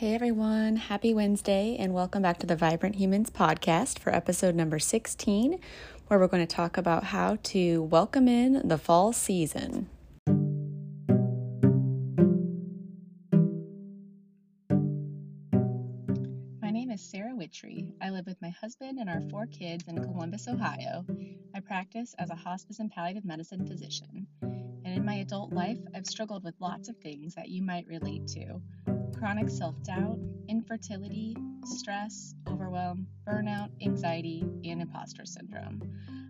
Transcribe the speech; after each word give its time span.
Hey 0.00 0.14
everyone, 0.14 0.76
happy 0.76 1.12
Wednesday, 1.12 1.76
and 1.78 1.92
welcome 1.92 2.22
back 2.22 2.38
to 2.38 2.46
the 2.46 2.56
Vibrant 2.56 2.94
Humans 2.94 3.28
podcast 3.28 3.98
for 3.98 4.14
episode 4.16 4.54
number 4.54 4.78
16, 4.78 5.60
where 6.06 6.18
we're 6.18 6.26
going 6.26 6.46
to 6.46 6.56
talk 6.56 6.78
about 6.78 7.04
how 7.04 7.36
to 7.42 7.82
welcome 7.82 8.26
in 8.26 8.66
the 8.66 8.78
fall 8.78 9.12
season. 9.12 9.90
My 16.62 16.70
name 16.70 16.90
is 16.90 17.02
Sarah 17.02 17.34
Witry. 17.34 17.92
I 18.00 18.08
live 18.08 18.24
with 18.24 18.40
my 18.40 18.54
husband 18.58 18.98
and 18.98 19.10
our 19.10 19.20
four 19.28 19.44
kids 19.48 19.84
in 19.86 20.02
Columbus, 20.02 20.48
Ohio. 20.48 21.04
I 21.54 21.60
practice 21.60 22.14
as 22.18 22.30
a 22.30 22.34
hospice 22.34 22.78
and 22.78 22.90
palliative 22.90 23.26
medicine 23.26 23.66
physician. 23.66 24.26
And 24.40 24.96
in 24.96 25.04
my 25.04 25.16
adult 25.16 25.52
life, 25.52 25.78
I've 25.94 26.06
struggled 26.06 26.42
with 26.42 26.54
lots 26.58 26.88
of 26.88 26.96
things 26.96 27.34
that 27.34 27.50
you 27.50 27.62
might 27.62 27.86
relate 27.86 28.26
to 28.28 28.62
chronic 29.18 29.48
self 29.48 29.74
doubt, 29.82 30.18
infertility, 30.48 31.36
stress, 31.64 32.34
overwhelm, 32.48 33.06
burnout, 33.26 33.70
anxiety, 33.82 34.44
and 34.64 34.80
imposter 34.80 35.24
syndrome. 35.24 35.80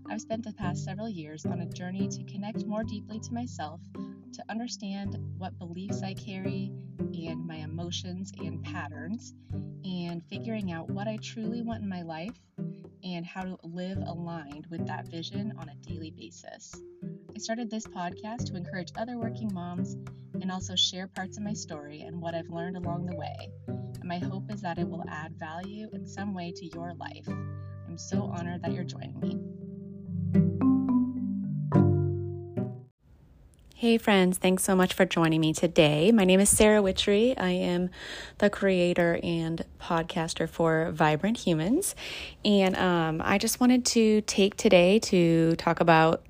I've 0.09 0.21
spent 0.21 0.45
the 0.45 0.53
past 0.53 0.85
several 0.85 1.09
years 1.09 1.47
on 1.47 1.61
a 1.61 1.67
journey 1.67 2.09
to 2.09 2.25
connect 2.25 2.67
more 2.67 2.83
deeply 2.83 3.21
to 3.21 3.33
myself, 3.35 3.81
to 3.95 4.45
understand 4.49 5.17
what 5.39 5.59
beliefs 5.59 6.03
I 6.03 6.15
carry 6.15 6.73
and 6.99 7.47
my 7.47 7.57
emotions 7.57 8.33
and 8.39 8.63
patterns, 8.63 9.35
and 9.85 10.23
figuring 10.25 10.73
out 10.73 10.91
what 10.91 11.09
I 11.09 11.17
truly 11.23 11.63
want 11.63 11.83
in 11.83 11.89
my 11.89 12.03
life 12.03 12.39
and 13.05 13.25
how 13.25 13.43
to 13.43 13.59
live 13.63 13.99
aligned 13.99 14.67
with 14.71 14.87
that 14.87 15.07
vision 15.07 15.53
on 15.59 15.69
a 15.69 15.75
daily 15.77 16.11
basis. 16.11 16.75
I 17.35 17.39
started 17.39 17.71
this 17.71 17.87
podcast 17.87 18.47
to 18.47 18.57
encourage 18.57 18.93
other 18.97 19.17
working 19.17 19.53
moms 19.53 19.97
and 20.41 20.51
also 20.51 20.75
share 20.75 21.07
parts 21.07 21.37
of 21.37 21.43
my 21.43 21.53
story 21.53 22.03
and 22.03 22.21
what 22.21 22.35
I've 22.35 22.49
learned 22.49 22.77
along 22.77 23.07
the 23.07 23.17
way. 23.17 23.51
And 23.69 24.05
my 24.05 24.19
hope 24.19 24.51
is 24.51 24.63
that 24.63 24.79
it 24.79 24.89
will 24.89 25.05
add 25.09 25.35
value 25.39 25.89
in 25.93 26.07
some 26.07 26.35
way 26.35 26.53
to 26.57 26.67
your 26.67 26.95
life. 26.95 27.29
I'm 27.29 27.99
so 27.99 28.23
honored 28.23 28.63
that 28.63 28.73
you're 28.73 28.85
joining 28.85 29.21
me. 29.21 29.39
Hey, 33.75 33.97
friends, 33.97 34.37
thanks 34.37 34.63
so 34.63 34.77
much 34.77 34.93
for 34.93 35.07
joining 35.07 35.41
me 35.41 35.55
today. 35.55 36.13
My 36.13 36.27
name 36.27 36.39
is 36.39 36.51
Sarah 36.51 36.83
Witry. 36.83 37.35
I 37.39 37.49
am 37.53 37.89
the 38.37 38.51
creator 38.51 39.19
and 39.23 39.65
podcaster 39.81 40.47
for 40.47 40.91
Vibrant 40.93 41.39
Humans. 41.39 41.95
And 42.45 42.77
um, 42.77 43.23
I 43.25 43.39
just 43.39 43.59
wanted 43.59 43.87
to 43.87 44.21
take 44.23 44.59
today 44.59 44.99
to 44.99 45.57
talk 45.57 45.81
about 45.81 46.27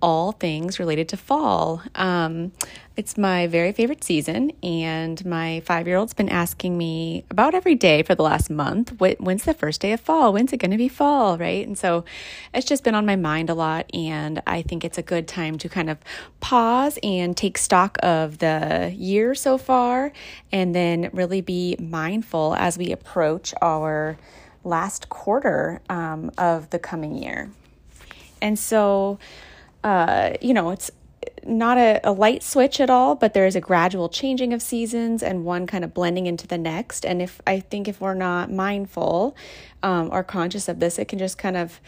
all 0.00 0.32
things 0.32 0.78
related 0.78 1.08
to 1.08 1.16
fall. 1.16 1.82
Um, 1.94 2.52
it's 2.96 3.18
my 3.18 3.46
very 3.46 3.72
favorite 3.72 4.04
season, 4.04 4.52
and 4.62 5.24
my 5.24 5.60
five 5.60 5.86
year 5.88 5.96
old's 5.96 6.14
been 6.14 6.28
asking 6.28 6.78
me 6.78 7.24
about 7.30 7.54
every 7.54 7.74
day 7.74 8.02
for 8.02 8.14
the 8.14 8.22
last 8.22 8.50
month 8.50 8.92
when's 8.98 9.44
the 9.44 9.54
first 9.54 9.80
day 9.80 9.92
of 9.92 10.00
fall? 10.00 10.32
When's 10.32 10.52
it 10.52 10.58
going 10.58 10.70
to 10.70 10.76
be 10.76 10.88
fall? 10.88 11.36
Right. 11.36 11.66
And 11.66 11.76
so 11.76 12.04
it's 12.52 12.66
just 12.66 12.84
been 12.84 12.94
on 12.94 13.04
my 13.04 13.16
mind 13.16 13.50
a 13.50 13.54
lot, 13.54 13.92
and 13.94 14.42
I 14.46 14.62
think 14.62 14.84
it's 14.84 14.98
a 14.98 15.02
good 15.02 15.26
time 15.26 15.58
to 15.58 15.68
kind 15.68 15.90
of 15.90 15.98
pause 16.40 16.98
and 17.02 17.36
take 17.36 17.58
stock 17.58 17.98
of 18.02 18.38
the 18.38 18.92
year 18.94 19.34
so 19.34 19.58
far, 19.58 20.12
and 20.52 20.74
then 20.74 21.10
really 21.12 21.40
be 21.40 21.76
mindful 21.80 22.54
as 22.54 22.78
we 22.78 22.92
approach 22.92 23.54
our 23.60 24.16
last 24.64 25.08
quarter 25.08 25.80
um, 25.88 26.30
of 26.38 26.70
the 26.70 26.78
coming 26.78 27.16
year. 27.16 27.50
And 28.40 28.58
so, 28.58 29.18
uh, 29.84 30.32
you 30.40 30.54
know, 30.54 30.70
it's 30.70 30.90
not 31.44 31.76
a, 31.76 32.00
a, 32.04 32.10
light 32.12 32.42
switch 32.42 32.80
at 32.80 32.88
all, 32.88 33.14
but 33.14 33.34
there 33.34 33.46
is 33.46 33.54
a 33.54 33.60
gradual 33.60 34.08
changing 34.08 34.54
of 34.54 34.62
seasons 34.62 35.22
and 35.22 35.44
one 35.44 35.66
kind 35.66 35.84
of 35.84 35.92
blending 35.92 36.26
into 36.26 36.46
the 36.46 36.56
next. 36.56 37.04
And 37.04 37.20
if 37.20 37.40
I 37.46 37.60
think 37.60 37.86
if 37.86 38.00
we're 38.00 38.14
not 38.14 38.50
mindful 38.50 39.36
um, 39.82 40.08
or 40.10 40.24
conscious 40.24 40.68
of 40.68 40.80
this, 40.80 40.98
it 40.98 41.06
can 41.06 41.18
just 41.18 41.36
kind 41.36 41.56
of 41.56 41.80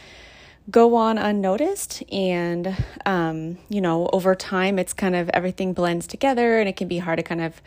go 0.70 0.94
on 0.94 1.16
unnoticed. 1.16 2.02
And, 2.12 2.76
um, 3.06 3.58
you 3.70 3.80
know, 3.80 4.10
over 4.12 4.34
time, 4.34 4.78
it's 4.78 4.92
kind 4.92 5.16
of 5.16 5.30
everything 5.30 5.72
blends 5.72 6.06
together 6.06 6.58
and 6.58 6.68
it 6.68 6.76
can 6.76 6.88
be 6.88 6.98
hard 6.98 7.16
to 7.16 7.22
kind 7.22 7.40
of 7.40 7.62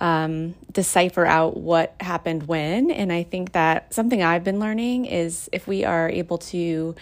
um, 0.00 0.54
decipher 0.72 1.26
out 1.26 1.56
what 1.56 1.94
happened 2.00 2.48
when. 2.48 2.90
And 2.90 3.12
I 3.12 3.24
think 3.24 3.52
that 3.52 3.92
something 3.92 4.22
I've 4.22 4.44
been 4.44 4.58
learning 4.58 5.06
is 5.06 5.50
if 5.52 5.66
we 5.66 5.84
are 5.84 6.08
able 6.08 6.38
to 6.38 6.94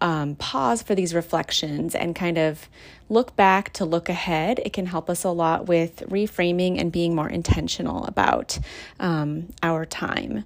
um, 0.00 0.34
pause 0.36 0.82
for 0.82 0.94
these 0.94 1.14
reflections 1.14 1.94
and 1.94 2.14
kind 2.14 2.38
of 2.38 2.68
look 3.08 3.36
back 3.36 3.72
to 3.72 3.84
look 3.84 4.08
ahead, 4.08 4.60
it 4.64 4.72
can 4.72 4.86
help 4.86 5.08
us 5.08 5.22
a 5.22 5.30
lot 5.30 5.66
with 5.66 6.02
reframing 6.08 6.80
and 6.80 6.90
being 6.90 7.14
more 7.14 7.28
intentional 7.28 8.04
about 8.06 8.58
um, 8.98 9.46
our 9.62 9.86
time. 9.86 10.44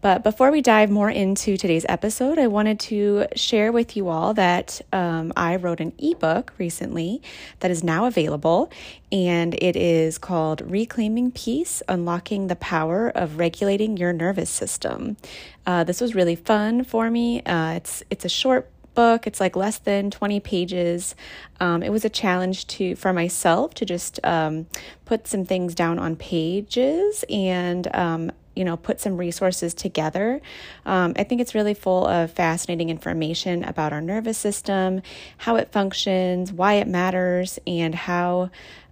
But 0.00 0.24
before 0.24 0.50
we 0.50 0.60
dive 0.60 0.90
more 0.90 1.10
into 1.10 1.56
today's 1.56 1.86
episode, 1.88 2.38
I 2.38 2.48
wanted 2.48 2.80
to 2.80 3.26
share 3.36 3.70
with 3.70 3.96
you 3.96 4.08
all 4.08 4.34
that 4.34 4.80
um, 4.92 5.32
I 5.36 5.56
wrote 5.56 5.80
an 5.80 5.92
ebook 5.98 6.52
recently 6.58 7.22
that 7.60 7.70
is 7.70 7.84
now 7.84 8.06
available, 8.06 8.72
and 9.12 9.54
it 9.62 9.76
is 9.76 10.18
called 10.18 10.62
Reclaiming 10.68 11.30
Peace 11.30 11.80
Unlocking 11.88 12.48
the 12.48 12.56
Power 12.56 13.08
of 13.08 13.38
Regulating 13.38 13.96
Your 13.96 14.12
Nervous 14.12 14.50
System. 14.50 15.16
Uh, 15.64 15.84
this 15.84 16.00
was 16.00 16.14
really 16.16 16.36
fun 16.36 16.82
for 16.82 17.08
me. 17.08 17.42
Uh, 17.42 17.74
it's, 17.74 18.02
it's 18.10 18.24
a 18.24 18.28
short 18.28 18.68
book. 18.94 19.26
It's 19.26 19.40
like 19.40 19.56
less 19.56 19.78
than 19.78 20.10
20 20.10 20.40
pages. 20.40 21.14
Um, 21.60 21.82
it 21.82 21.90
was 21.90 22.04
a 22.04 22.08
challenge 22.08 22.66
to 22.68 22.96
for 22.96 23.12
myself 23.12 23.74
to 23.74 23.84
just 23.84 24.20
um, 24.24 24.66
put 25.04 25.26
some 25.26 25.44
things 25.44 25.74
down 25.74 25.98
on 25.98 26.16
pages 26.16 27.24
and 27.28 27.94
um, 27.94 28.32
you 28.56 28.64
know 28.64 28.76
put 28.76 29.00
some 29.00 29.16
resources 29.16 29.72
together 29.72 30.40
um, 30.84 31.14
i 31.16 31.22
think 31.22 31.40
it's 31.40 31.54
really 31.54 31.72
full 31.72 32.04
of 32.06 32.32
fascinating 32.32 32.90
information 32.90 33.62
about 33.62 33.92
our 33.92 34.00
nervous 34.00 34.36
system 34.36 35.02
how 35.38 35.54
it 35.54 35.70
functions 35.70 36.52
why 36.52 36.74
it 36.74 36.88
matters 36.88 37.60
and 37.66 37.94
how 37.94 38.50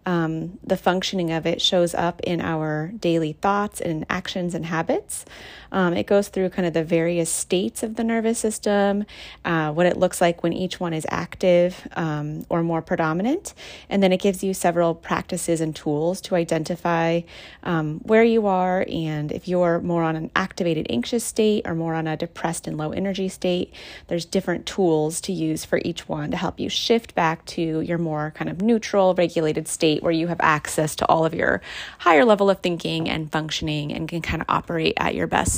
um, 0.09 0.59
the 0.65 0.79
functioning 0.79 1.33
of 1.33 1.45
it 1.47 1.61
shows 1.61 1.95
up 1.95 2.23
in 2.23 2.41
our 2.41 2.93
daily 2.99 3.35
thoughts 3.35 3.79
and 3.79 4.07
actions 4.09 4.55
and 4.55 4.65
habits. 4.65 5.27
Um, 5.73 5.95
it 5.95 6.07
goes 6.07 6.29
through 6.29 6.51
kind 6.51 6.67
of 6.67 6.75
the 6.75 6.85
various 6.85 7.31
states 7.31 7.83
of 7.83 7.97
the 7.97 8.05
nervous 8.05 8.39
system, 8.39 9.05
uh, 9.45 9.73
what 9.73 9.87
it 9.87 9.97
looks 9.97 10.21
like 10.21 10.43
when 10.43 10.53
each 10.53 10.81
one 10.81 10.93
is 10.93 11.07
active 11.11 11.87
um, 11.97 12.47
or 12.49 12.63
more 12.63 12.83
predominant, 12.83 13.55
and 13.89 14.03
then 14.03 14.13
it 14.13 14.21
gives 14.21 14.43
you 14.43 14.55
several 14.55 14.95
practices 14.95 15.61
and 15.61 15.75
tools 15.75 16.21
to 16.23 16.35
identify 16.35 17.21
um, 17.63 18.01
where 18.01 18.25
you 18.25 18.47
are 18.47 18.85
and 18.91 19.33
if 19.33 19.49
you're 19.49 19.81
more 19.81 20.03
on 20.03 20.17
an 20.17 20.31
activated 20.35 20.87
anxious 20.91 21.25
state 21.25 21.67
or 21.67 21.75
more 21.75 21.95
on 21.95 22.07
a 22.07 22.17
depressed 22.17 22.67
and 22.67 22.77
low 22.77 22.93
energy 22.93 23.29
state. 23.29 23.73
There's 24.07 24.25
different 24.25 24.67
tools 24.67 25.21
to 25.23 25.33
use 25.33 25.65
for 25.65 25.81
each 25.85 26.09
one 26.09 26.31
to 26.31 26.37
help 26.37 26.59
you 26.61 26.69
shift 26.69 27.15
back 27.15 27.45
to 27.47 27.81
your 27.81 27.99
more 27.99 28.33
kind 28.35 28.51
of 28.51 28.63
neutral, 28.63 29.15
regulated 29.15 29.69
state 29.69 30.03
where 30.03 30.13
you 30.13 30.29
have 30.29 30.41
access 30.41 30.97
to 30.97 31.07
all 31.07 31.25
of 31.25 31.35
your 31.35 31.61
higher 31.99 32.25
level 32.25 32.51
of 32.51 32.61
thinking 32.61 33.09
and 33.09 33.31
functioning 33.31 33.93
and 33.93 34.09
can 34.09 34.23
kind 34.23 34.43
of 34.43 34.47
operate 34.49 34.95
at 34.97 35.15
your 35.15 35.27
best 35.27 35.58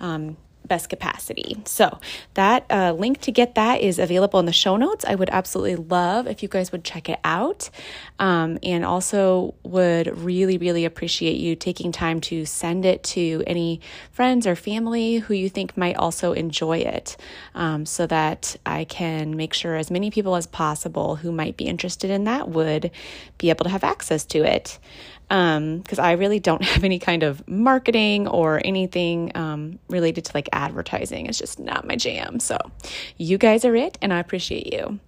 um, 0.00 0.36
best 0.66 0.88
capacity. 0.88 1.56
So, 1.66 1.98
that 2.34 2.64
uh, 2.70 2.92
link 2.92 3.20
to 3.22 3.32
get 3.32 3.54
that 3.54 3.80
is 3.80 3.98
available 3.98 4.40
in 4.40 4.46
the 4.46 4.52
show 4.52 4.76
notes. 4.76 5.04
I 5.04 5.14
would 5.14 5.30
absolutely 5.30 5.76
love 5.76 6.26
if 6.26 6.42
you 6.42 6.48
guys 6.48 6.72
would 6.72 6.84
check 6.84 7.08
it 7.08 7.20
out. 7.22 7.70
Um, 8.18 8.58
and 8.62 8.84
also, 8.84 9.54
would 9.62 10.06
really, 10.18 10.58
really 10.58 10.84
appreciate 10.84 11.36
you 11.36 11.56
taking 11.56 11.92
time 11.92 12.20
to 12.22 12.46
send 12.46 12.84
it 12.84 13.02
to 13.04 13.42
any 13.46 13.80
friends 14.10 14.46
or 14.46 14.56
family 14.56 15.16
who 15.18 15.34
you 15.34 15.48
think 15.48 15.76
might 15.76 15.96
also 15.96 16.32
enjoy 16.32 16.78
it 16.78 17.16
um, 17.54 17.84
so 17.84 18.06
that 18.06 18.56
I 18.64 18.84
can 18.84 19.36
make 19.36 19.52
sure 19.52 19.76
as 19.76 19.90
many 19.90 20.10
people 20.10 20.36
as 20.36 20.46
possible 20.46 21.16
who 21.16 21.32
might 21.32 21.56
be 21.56 21.66
interested 21.66 22.10
in 22.10 22.24
that 22.24 22.48
would 22.48 22.90
be 23.38 23.50
able 23.50 23.64
to 23.64 23.70
have 23.70 23.84
access 23.84 24.24
to 24.26 24.42
it 24.44 24.78
because 25.28 25.98
um, 25.98 26.04
I 26.04 26.12
really 26.12 26.38
don't 26.38 26.62
have 26.72 26.84
any 26.84 26.98
kind 26.98 27.22
of 27.22 27.46
marketing 27.48 28.28
or 28.28 28.60
anything 28.64 29.32
um, 29.34 29.78
related 29.88 30.24
to 30.26 30.32
like 30.34 30.48
advertising. 30.52 31.26
It's 31.26 31.38
just 31.38 31.58
not 31.58 31.86
my 31.86 31.96
jam. 31.96 32.40
So 32.40 32.58
you 33.16 33.38
guys 33.38 33.64
are 33.64 33.74
it, 33.74 33.98
and 34.02 34.12
I 34.12 34.18
appreciate 34.18 34.72
you. 34.72 34.98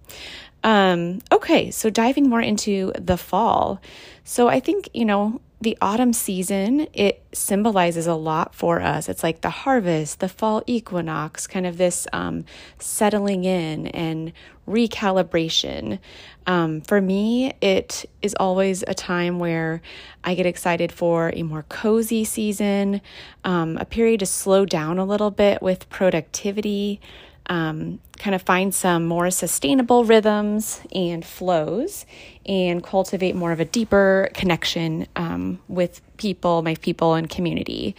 Um, 0.63 1.19
okay, 1.31 1.71
so 1.71 1.89
diving 1.89 2.29
more 2.29 2.41
into 2.41 2.91
the 2.97 3.17
fall. 3.17 3.79
So 4.23 4.47
I 4.47 4.59
think, 4.59 4.89
you 4.93 5.05
know, 5.05 5.39
the 5.59 5.77
autumn 5.81 6.13
season, 6.13 6.87
it 6.93 7.23
symbolizes 7.33 8.05
a 8.05 8.13
lot 8.13 8.53
for 8.53 8.79
us. 8.79 9.09
It's 9.09 9.23
like 9.23 9.41
the 9.41 9.49
harvest, 9.49 10.19
the 10.19 10.29
fall 10.29 10.61
equinox, 10.67 11.47
kind 11.47 11.65
of 11.65 11.77
this 11.77 12.05
um, 12.13 12.45
settling 12.77 13.43
in 13.43 13.87
and 13.87 14.33
recalibration. 14.67 15.97
Um, 16.45 16.81
for 16.81 17.01
me, 17.01 17.53
it 17.59 18.05
is 18.21 18.35
always 18.39 18.83
a 18.87 18.93
time 18.93 19.39
where 19.39 19.81
I 20.23 20.35
get 20.35 20.45
excited 20.45 20.91
for 20.91 21.31
a 21.33 21.41
more 21.41 21.63
cozy 21.63 22.23
season, 22.23 23.01
um, 23.43 23.77
a 23.77 23.85
period 23.85 24.19
to 24.19 24.25
slow 24.27 24.65
down 24.65 24.99
a 24.99 25.05
little 25.05 25.31
bit 25.31 25.61
with 25.61 25.89
productivity. 25.89 27.01
Um, 27.49 27.99
kind 28.17 28.35
of 28.35 28.41
find 28.41 28.73
some 28.73 29.05
more 29.05 29.29
sustainable 29.31 30.03
rhythms 30.03 30.81
and 30.93 31.25
flows 31.25 32.05
and 32.45 32.83
cultivate 32.83 33.35
more 33.35 33.51
of 33.51 33.59
a 33.59 33.65
deeper 33.65 34.29
connection 34.33 35.07
um, 35.15 35.59
with 35.67 36.01
people, 36.17 36.61
my 36.61 36.75
people, 36.75 37.13
and 37.13 37.29
community. 37.29 37.95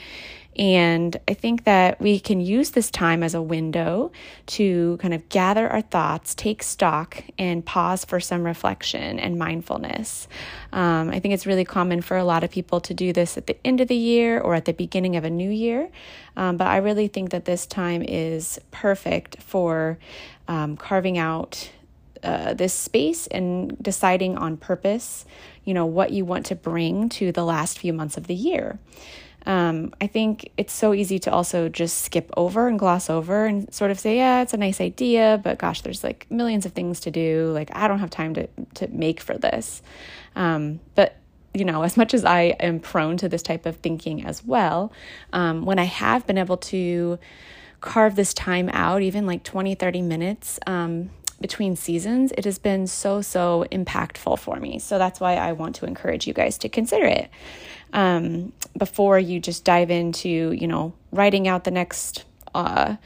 And 0.58 1.16
I 1.28 1.34
think 1.34 1.64
that 1.64 2.00
we 2.00 2.18
can 2.18 2.40
use 2.40 2.70
this 2.70 2.90
time 2.90 3.22
as 3.22 3.34
a 3.34 3.40
window 3.40 4.10
to 4.46 4.96
kind 5.00 5.14
of 5.14 5.28
gather 5.28 5.68
our 5.68 5.82
thoughts, 5.82 6.34
take 6.34 6.64
stock, 6.64 7.22
and 7.38 7.64
pause 7.64 8.04
for 8.04 8.18
some 8.18 8.42
reflection 8.42 9.20
and 9.20 9.38
mindfulness. 9.38 10.26
Um, 10.72 11.10
I 11.10 11.20
think 11.20 11.34
it's 11.34 11.46
really 11.46 11.64
common 11.64 12.02
for 12.02 12.16
a 12.16 12.24
lot 12.24 12.42
of 12.42 12.50
people 12.50 12.80
to 12.80 12.94
do 12.94 13.12
this 13.12 13.38
at 13.38 13.46
the 13.46 13.56
end 13.64 13.80
of 13.80 13.86
the 13.86 13.94
year 13.94 14.40
or 14.40 14.54
at 14.54 14.64
the 14.64 14.72
beginning 14.72 15.14
of 15.14 15.24
a 15.24 15.30
new 15.30 15.50
year. 15.50 15.90
Um, 16.36 16.56
but 16.56 16.66
I 16.66 16.78
really 16.78 17.06
think 17.06 17.30
that 17.30 17.44
this 17.44 17.64
time 17.64 18.02
is 18.02 18.60
perfect 18.72 19.40
for 19.40 19.98
um, 20.48 20.76
carving 20.76 21.18
out 21.18 21.70
uh, 22.24 22.52
this 22.54 22.74
space 22.74 23.28
and 23.28 23.80
deciding 23.80 24.36
on 24.36 24.56
purpose, 24.56 25.24
you 25.64 25.72
know, 25.72 25.86
what 25.86 26.10
you 26.10 26.24
want 26.24 26.46
to 26.46 26.56
bring 26.56 27.08
to 27.10 27.30
the 27.30 27.44
last 27.44 27.78
few 27.78 27.92
months 27.92 28.16
of 28.16 28.26
the 28.26 28.34
year. 28.34 28.80
Um, 29.48 29.94
I 29.98 30.06
think 30.06 30.50
it's 30.58 30.74
so 30.74 30.92
easy 30.92 31.18
to 31.20 31.32
also 31.32 31.70
just 31.70 32.02
skip 32.02 32.30
over 32.36 32.68
and 32.68 32.78
gloss 32.78 33.08
over 33.08 33.46
and 33.46 33.72
sort 33.72 33.90
of 33.90 33.98
say, 33.98 34.18
yeah, 34.18 34.42
it's 34.42 34.52
a 34.52 34.58
nice 34.58 34.78
idea, 34.78 35.40
but 35.42 35.58
gosh, 35.58 35.80
there's 35.80 36.04
like 36.04 36.26
millions 36.30 36.66
of 36.66 36.72
things 36.72 37.00
to 37.00 37.10
do. 37.10 37.50
Like, 37.54 37.74
I 37.74 37.88
don't 37.88 37.98
have 38.00 38.10
time 38.10 38.34
to, 38.34 38.46
to 38.74 38.88
make 38.88 39.20
for 39.20 39.38
this. 39.38 39.80
Um, 40.36 40.80
but 40.94 41.16
you 41.54 41.64
know, 41.64 41.82
as 41.82 41.96
much 41.96 42.12
as 42.12 42.26
I 42.26 42.56
am 42.60 42.78
prone 42.78 43.16
to 43.16 43.28
this 43.28 43.42
type 43.42 43.64
of 43.64 43.76
thinking 43.76 44.24
as 44.26 44.44
well, 44.44 44.92
um, 45.32 45.64
when 45.64 45.78
I 45.78 45.84
have 45.84 46.26
been 46.26 46.36
able 46.36 46.58
to 46.58 47.18
carve 47.80 48.16
this 48.16 48.34
time 48.34 48.68
out, 48.68 49.00
even 49.00 49.24
like 49.24 49.44
20, 49.44 49.74
30 49.74 50.02
minutes 50.02 50.60
um, 50.66 51.08
between 51.40 51.76
seasons, 51.76 52.32
it 52.32 52.44
has 52.44 52.58
been 52.58 52.86
so, 52.86 53.20
so 53.20 53.64
impactful 53.70 54.38
for 54.38 54.56
me. 54.56 54.78
So 54.78 54.98
that's 54.98 55.20
why 55.20 55.36
I 55.36 55.52
want 55.52 55.76
to 55.76 55.86
encourage 55.86 56.26
you 56.26 56.32
guys 56.32 56.58
to 56.58 56.68
consider 56.68 57.06
it 57.06 57.30
um, 57.92 58.52
before 58.76 59.18
you 59.18 59.40
just 59.40 59.64
dive 59.64 59.90
into, 59.90 60.52
you 60.52 60.66
know, 60.66 60.94
writing 61.12 61.46
out 61.46 61.64
the 61.64 61.70
next 61.70 62.24
uh, 62.54 62.96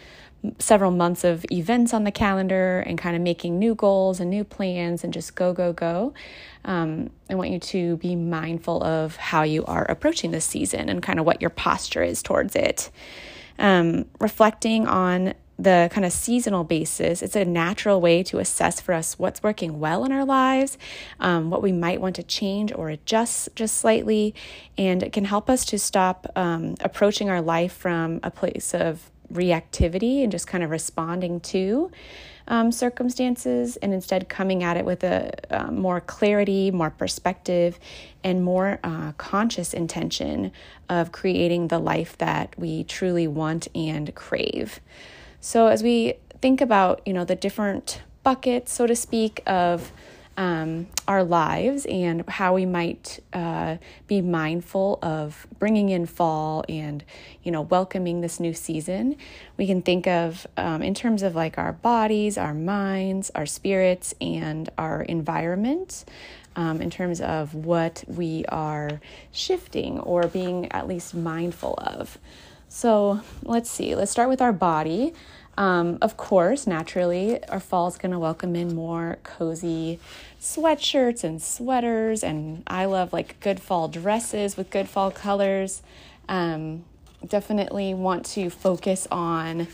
several 0.59 0.91
months 0.91 1.25
of 1.25 1.45
events 1.53 1.95
on 1.95 2.05
the 2.05 2.11
calendar 2.11 2.81
and 2.81 2.99
kind 2.99 3.15
of 3.15 3.23
making 3.23 3.59
new 3.59 3.75
goals 3.75 4.19
and 4.19 4.29
new 4.31 4.45
plans 4.45 5.05
and 5.05 5.13
just 5.13 5.35
go, 5.35 5.53
go, 5.53 5.73
go. 5.73 6.13
Um, 6.65 7.11
I 7.31 7.35
want 7.35 7.51
you 7.51 7.59
to 7.61 7.97
be 7.99 8.17
mindful 8.17 8.83
of 8.83 9.17
how 9.17 9.43
you 9.43 9.65
are 9.67 9.85
approaching 9.85 10.31
this 10.31 10.45
season 10.45 10.89
and 10.89 11.03
kind 11.03 11.21
of 11.21 11.27
what 11.27 11.41
your 11.41 11.51
posture 11.51 12.03
is 12.03 12.23
towards 12.23 12.57
it. 12.57 12.91
Um, 13.59 14.07
reflecting 14.19 14.89
on 14.89 15.35
the 15.59 15.89
kind 15.93 16.05
of 16.05 16.13
seasonal 16.13 16.65
basis, 16.65 17.23
it's 17.23 17.37
a 17.37 17.45
natural 17.45 18.01
way 18.01 18.23
to 18.25 18.39
assess 18.39 18.81
for 18.81 18.93
us 18.93 19.19
what's 19.19 19.43
working 19.43 19.79
well 19.79 20.05
in 20.05 20.13
our 20.13 20.25
lives, 20.25 20.79
um, 21.21 21.51
what 21.51 21.63
we 21.63 21.73
might 21.73 22.01
want 22.01 22.17
to 22.17 22.23
change 22.23 22.73
or 22.75 22.89
adjust 22.89 23.49
just 23.55 23.77
slightly, 23.77 24.35
and 24.79 25.03
it 25.03 25.13
can 25.13 25.25
help 25.25 25.51
us 25.51 25.65
to 25.67 25.79
stop 25.79 26.27
um, 26.37 26.75
approaching 26.81 27.29
our 27.29 27.43
life 27.43 27.73
from 27.73 28.19
a 28.23 28.31
place 28.31 28.75
of 28.75 29.11
reactivity 29.33 30.23
and 30.23 30.33
just 30.33 30.47
kind 30.47 30.63
of 30.65 30.71
responding 30.71 31.41
to 31.41 31.91
um, 32.49 32.73
circumstances 32.73 33.77
and 33.77 33.95
instead 33.95 34.29
coming 34.29 34.63
at 34.63 34.77
it 34.77 34.85
with 34.85 35.05
a 35.05 35.33
uh, 35.51 35.71
more 35.71 36.01
clarity, 36.01 36.71
more 36.71 36.91
perspective, 36.91 37.79
and 38.25 38.43
more 38.45 38.79
uh, 38.83 39.13
conscious 39.13 39.73
intention 39.73 40.53
of 40.89 41.13
creating 41.13 41.69
the 41.69 41.79
life 41.79 42.19
that 42.19 42.55
we 42.59 42.85
truly 42.85 43.27
want 43.27 43.69
and 43.75 44.15
crave. 44.15 44.81
So 45.45 45.67
as 45.67 45.83
we 45.83 46.15
think 46.41 46.61
about, 46.61 47.03
you 47.05 47.13
know, 47.13 47.25
the 47.25 47.35
different 47.35 48.01
buckets, 48.23 48.73
so 48.73 48.87
to 48.87 48.95
speak, 48.95 49.43
of 49.45 49.91
um, 50.37 50.87
our 51.09 51.25
lives 51.25 51.85
and 51.85 52.27
how 52.29 52.55
we 52.55 52.65
might 52.65 53.19
uh, 53.33 53.79
be 54.07 54.21
mindful 54.21 55.01
of 55.03 55.49
bringing 55.59 55.89
in 55.89 56.07
fall 56.07 56.65
and 56.69 57.05
you 57.43 57.53
know 57.53 57.61
welcoming 57.61 58.23
this 58.23 58.41
new 58.41 58.55
season 58.55 59.15
we 59.59 59.67
can 59.67 59.83
think 59.83 60.07
of 60.07 60.47
um, 60.57 60.81
in 60.81 60.95
terms 60.95 61.23
of 61.23 61.35
like 61.35 61.59
our 61.59 61.75
bodies 61.75 62.39
our 62.39 62.55
minds 62.55 63.31
our 63.35 63.45
spirits 63.45 64.15
and 64.23 64.71
our 64.79 65.03
environment 65.03 66.07
um, 66.57 66.81
in 66.81 66.89
terms 66.89 67.21
of 67.21 67.55
what 67.55 68.03
we 68.07 68.47
are 68.49 69.03
shifting 69.33 70.01
or 70.01 70.27
being 70.29 70.73
at 70.73 70.89
least 70.89 71.15
mindful 71.15 71.75
of 71.77 72.19
so 72.73 73.21
let's 73.43 73.71
see, 73.71 73.95
let's 73.95 74.11
start 74.11 74.31
with 74.31 74.41
our 74.41 74.53
body. 74.53 75.13
Um, 75.59 75.99
of 76.01 76.17
course, 76.17 76.67
naturally, 76.67 77.45
our 77.49 77.61
fall 77.61 77.87
is 77.87 77.99
going 77.99 78.13
to 78.13 78.19
welcome 78.19 78.57
in 78.57 78.75
more 78.75 79.19
cozy 79.23 80.01
sweatshirts 80.41 81.23
and 81.23 81.43
sweaters, 81.43 82.25
and 82.25 82.63
I 82.67 82.87
love 82.87 83.13
like 83.13 83.39
good 83.41 83.61
fall 83.61 83.89
dresses 83.89 84.57
with 84.57 84.71
good 84.71 84.89
fall 84.89 85.11
colors. 85.11 85.83
Um, 86.31 86.85
definitely 87.29 87.93
want 87.93 88.25
to 88.27 88.49
focus 88.49 89.07
on 89.11 89.69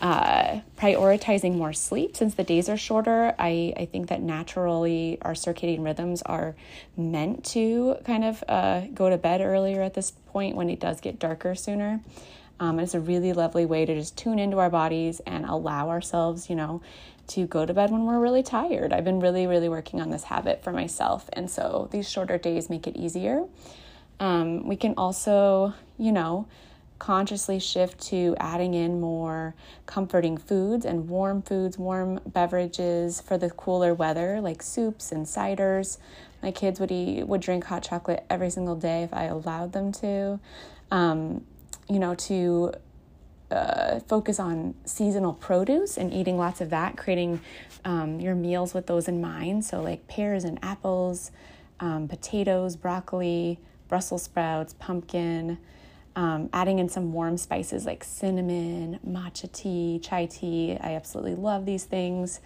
uh, 0.00 0.60
prioritizing 0.76 1.56
more 1.56 1.72
sleep 1.72 2.16
since 2.16 2.34
the 2.34 2.44
days 2.44 2.68
are 2.68 2.76
shorter. 2.76 3.34
I, 3.36 3.72
I 3.76 3.86
think 3.86 4.08
that 4.10 4.22
naturally 4.22 5.18
our 5.22 5.32
circadian 5.32 5.84
rhythms 5.84 6.22
are 6.22 6.54
meant 6.96 7.44
to 7.46 7.96
kind 8.04 8.24
of 8.24 8.44
uh, 8.48 8.82
go 8.94 9.10
to 9.10 9.18
bed 9.18 9.40
earlier 9.40 9.82
at 9.82 9.94
this 9.94 10.12
point 10.26 10.54
when 10.54 10.70
it 10.70 10.78
does 10.78 11.00
get 11.00 11.18
darker 11.18 11.56
sooner. 11.56 12.00
Um, 12.60 12.78
it's 12.78 12.94
a 12.94 13.00
really 13.00 13.32
lovely 13.32 13.66
way 13.66 13.84
to 13.84 13.94
just 13.94 14.16
tune 14.16 14.38
into 14.38 14.58
our 14.58 14.70
bodies 14.70 15.20
and 15.26 15.44
allow 15.44 15.88
ourselves, 15.88 16.48
you 16.48 16.56
know, 16.56 16.80
to 17.28 17.46
go 17.46 17.66
to 17.66 17.74
bed 17.74 17.90
when 17.90 18.04
we're 18.04 18.20
really 18.20 18.42
tired. 18.42 18.92
I've 18.92 19.04
been 19.04 19.20
really, 19.20 19.46
really 19.46 19.68
working 19.68 20.00
on 20.00 20.10
this 20.10 20.24
habit 20.24 20.62
for 20.62 20.72
myself. 20.72 21.28
And 21.32 21.50
so 21.50 21.88
these 21.90 22.08
shorter 22.08 22.38
days 22.38 22.70
make 22.70 22.86
it 22.86 22.96
easier. 22.96 23.44
Um, 24.20 24.68
we 24.68 24.76
can 24.76 24.94
also, 24.96 25.74
you 25.98 26.12
know, 26.12 26.46
consciously 26.98 27.58
shift 27.58 28.00
to 28.00 28.36
adding 28.38 28.72
in 28.74 29.00
more 29.00 29.54
comforting 29.86 30.38
foods 30.38 30.84
and 30.84 31.08
warm 31.08 31.42
foods, 31.42 31.76
warm 31.76 32.20
beverages 32.26 33.20
for 33.20 33.36
the 33.36 33.50
cooler 33.50 33.92
weather, 33.92 34.40
like 34.40 34.62
soups 34.62 35.10
and 35.10 35.26
ciders. 35.26 35.98
My 36.42 36.50
kids 36.50 36.78
would 36.78 36.92
eat 36.92 37.26
would 37.26 37.40
drink 37.40 37.64
hot 37.64 37.82
chocolate 37.82 38.24
every 38.30 38.50
single 38.50 38.76
day 38.76 39.02
if 39.02 39.12
I 39.12 39.24
allowed 39.24 39.72
them 39.72 39.92
to. 39.92 40.38
Um, 40.90 41.44
you 41.88 41.98
know, 41.98 42.14
to 42.14 42.72
uh, 43.50 44.00
focus 44.00 44.40
on 44.40 44.74
seasonal 44.84 45.32
produce 45.32 45.96
and 45.96 46.12
eating 46.12 46.36
lots 46.36 46.60
of 46.60 46.70
that, 46.70 46.96
creating 46.96 47.40
um, 47.84 48.18
your 48.20 48.34
meals 48.34 48.74
with 48.74 48.86
those 48.86 49.08
in 49.08 49.20
mind. 49.20 49.64
So, 49.64 49.82
like 49.82 50.06
pears 50.08 50.44
and 50.44 50.58
apples, 50.62 51.30
um, 51.80 52.08
potatoes, 52.08 52.76
broccoli, 52.76 53.58
Brussels 53.88 54.22
sprouts, 54.22 54.74
pumpkin, 54.78 55.58
um, 56.16 56.48
adding 56.52 56.78
in 56.78 56.88
some 56.88 57.12
warm 57.12 57.36
spices 57.36 57.86
like 57.86 58.04
cinnamon, 58.04 59.00
matcha 59.06 59.50
tea, 59.52 60.00
chai 60.02 60.26
tea. 60.26 60.76
I 60.80 60.94
absolutely 60.94 61.34
love 61.34 61.66
these 61.66 61.84
things. 61.84 62.40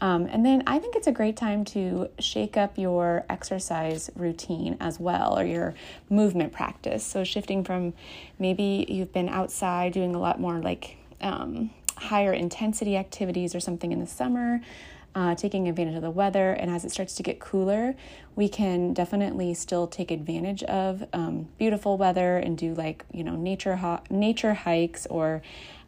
Um, 0.00 0.26
and 0.26 0.44
then 0.44 0.62
I 0.66 0.78
think 0.78 0.96
it's 0.96 1.06
a 1.06 1.12
great 1.12 1.36
time 1.36 1.64
to 1.66 2.08
shake 2.18 2.56
up 2.56 2.78
your 2.78 3.24
exercise 3.28 4.10
routine 4.16 4.76
as 4.80 4.98
well, 4.98 5.38
or 5.38 5.44
your 5.44 5.74
movement 6.08 6.52
practice. 6.52 7.04
So, 7.04 7.22
shifting 7.22 7.64
from 7.64 7.92
maybe 8.38 8.86
you've 8.88 9.12
been 9.12 9.28
outside 9.28 9.92
doing 9.92 10.14
a 10.14 10.18
lot 10.18 10.40
more 10.40 10.58
like 10.58 10.96
um, 11.20 11.70
higher 11.96 12.32
intensity 12.32 12.96
activities 12.96 13.54
or 13.54 13.60
something 13.60 13.92
in 13.92 14.00
the 14.00 14.06
summer, 14.06 14.62
uh, 15.14 15.34
taking 15.34 15.68
advantage 15.68 15.96
of 15.96 16.02
the 16.02 16.10
weather. 16.10 16.52
And 16.52 16.70
as 16.70 16.84
it 16.84 16.92
starts 16.92 17.14
to 17.14 17.22
get 17.22 17.40
cooler, 17.40 17.94
we 18.36 18.48
can 18.48 18.94
definitely 18.94 19.54
still 19.54 19.86
take 19.86 20.10
advantage 20.10 20.62
of 20.64 21.04
um, 21.12 21.48
beautiful 21.58 21.96
weather 21.96 22.38
and 22.38 22.56
do 22.56 22.74
like, 22.74 23.04
you 23.12 23.24
know, 23.24 23.36
nature, 23.36 23.76
ho- 23.76 24.02
nature 24.08 24.54
hikes 24.54 25.06
or 25.06 25.42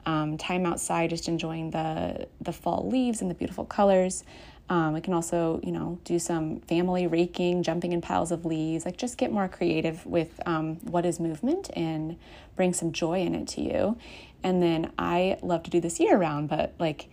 um, 0.06 0.36
time 0.36 0.66
outside, 0.66 1.10
just 1.10 1.28
enjoying 1.28 1.70
the 1.70 2.26
the 2.40 2.52
fall 2.52 2.88
leaves 2.88 3.20
and 3.20 3.30
the 3.30 3.34
beautiful 3.34 3.64
colors. 3.64 4.24
Um, 4.68 4.94
we 4.94 5.00
can 5.00 5.12
also, 5.12 5.60
you 5.62 5.70
know, 5.70 5.98
do 6.04 6.18
some 6.18 6.60
family 6.60 7.06
raking, 7.06 7.62
jumping 7.62 7.92
in 7.92 8.00
piles 8.00 8.32
of 8.32 8.44
leaves, 8.44 8.84
like 8.84 8.96
just 8.96 9.18
get 9.18 9.30
more 9.30 9.46
creative 9.46 10.04
with 10.06 10.40
um, 10.46 10.76
what 10.76 11.04
is 11.04 11.20
movement 11.20 11.70
and 11.76 12.16
bring 12.56 12.72
some 12.72 12.92
joy 12.92 13.20
in 13.20 13.34
it 13.34 13.48
to 13.48 13.60
you. 13.60 13.98
And 14.42 14.62
then 14.62 14.92
I 14.98 15.38
love 15.42 15.62
to 15.64 15.70
do 15.70 15.80
this 15.80 16.00
year 16.00 16.16
round, 16.16 16.48
but 16.48 16.74
like 16.78 17.08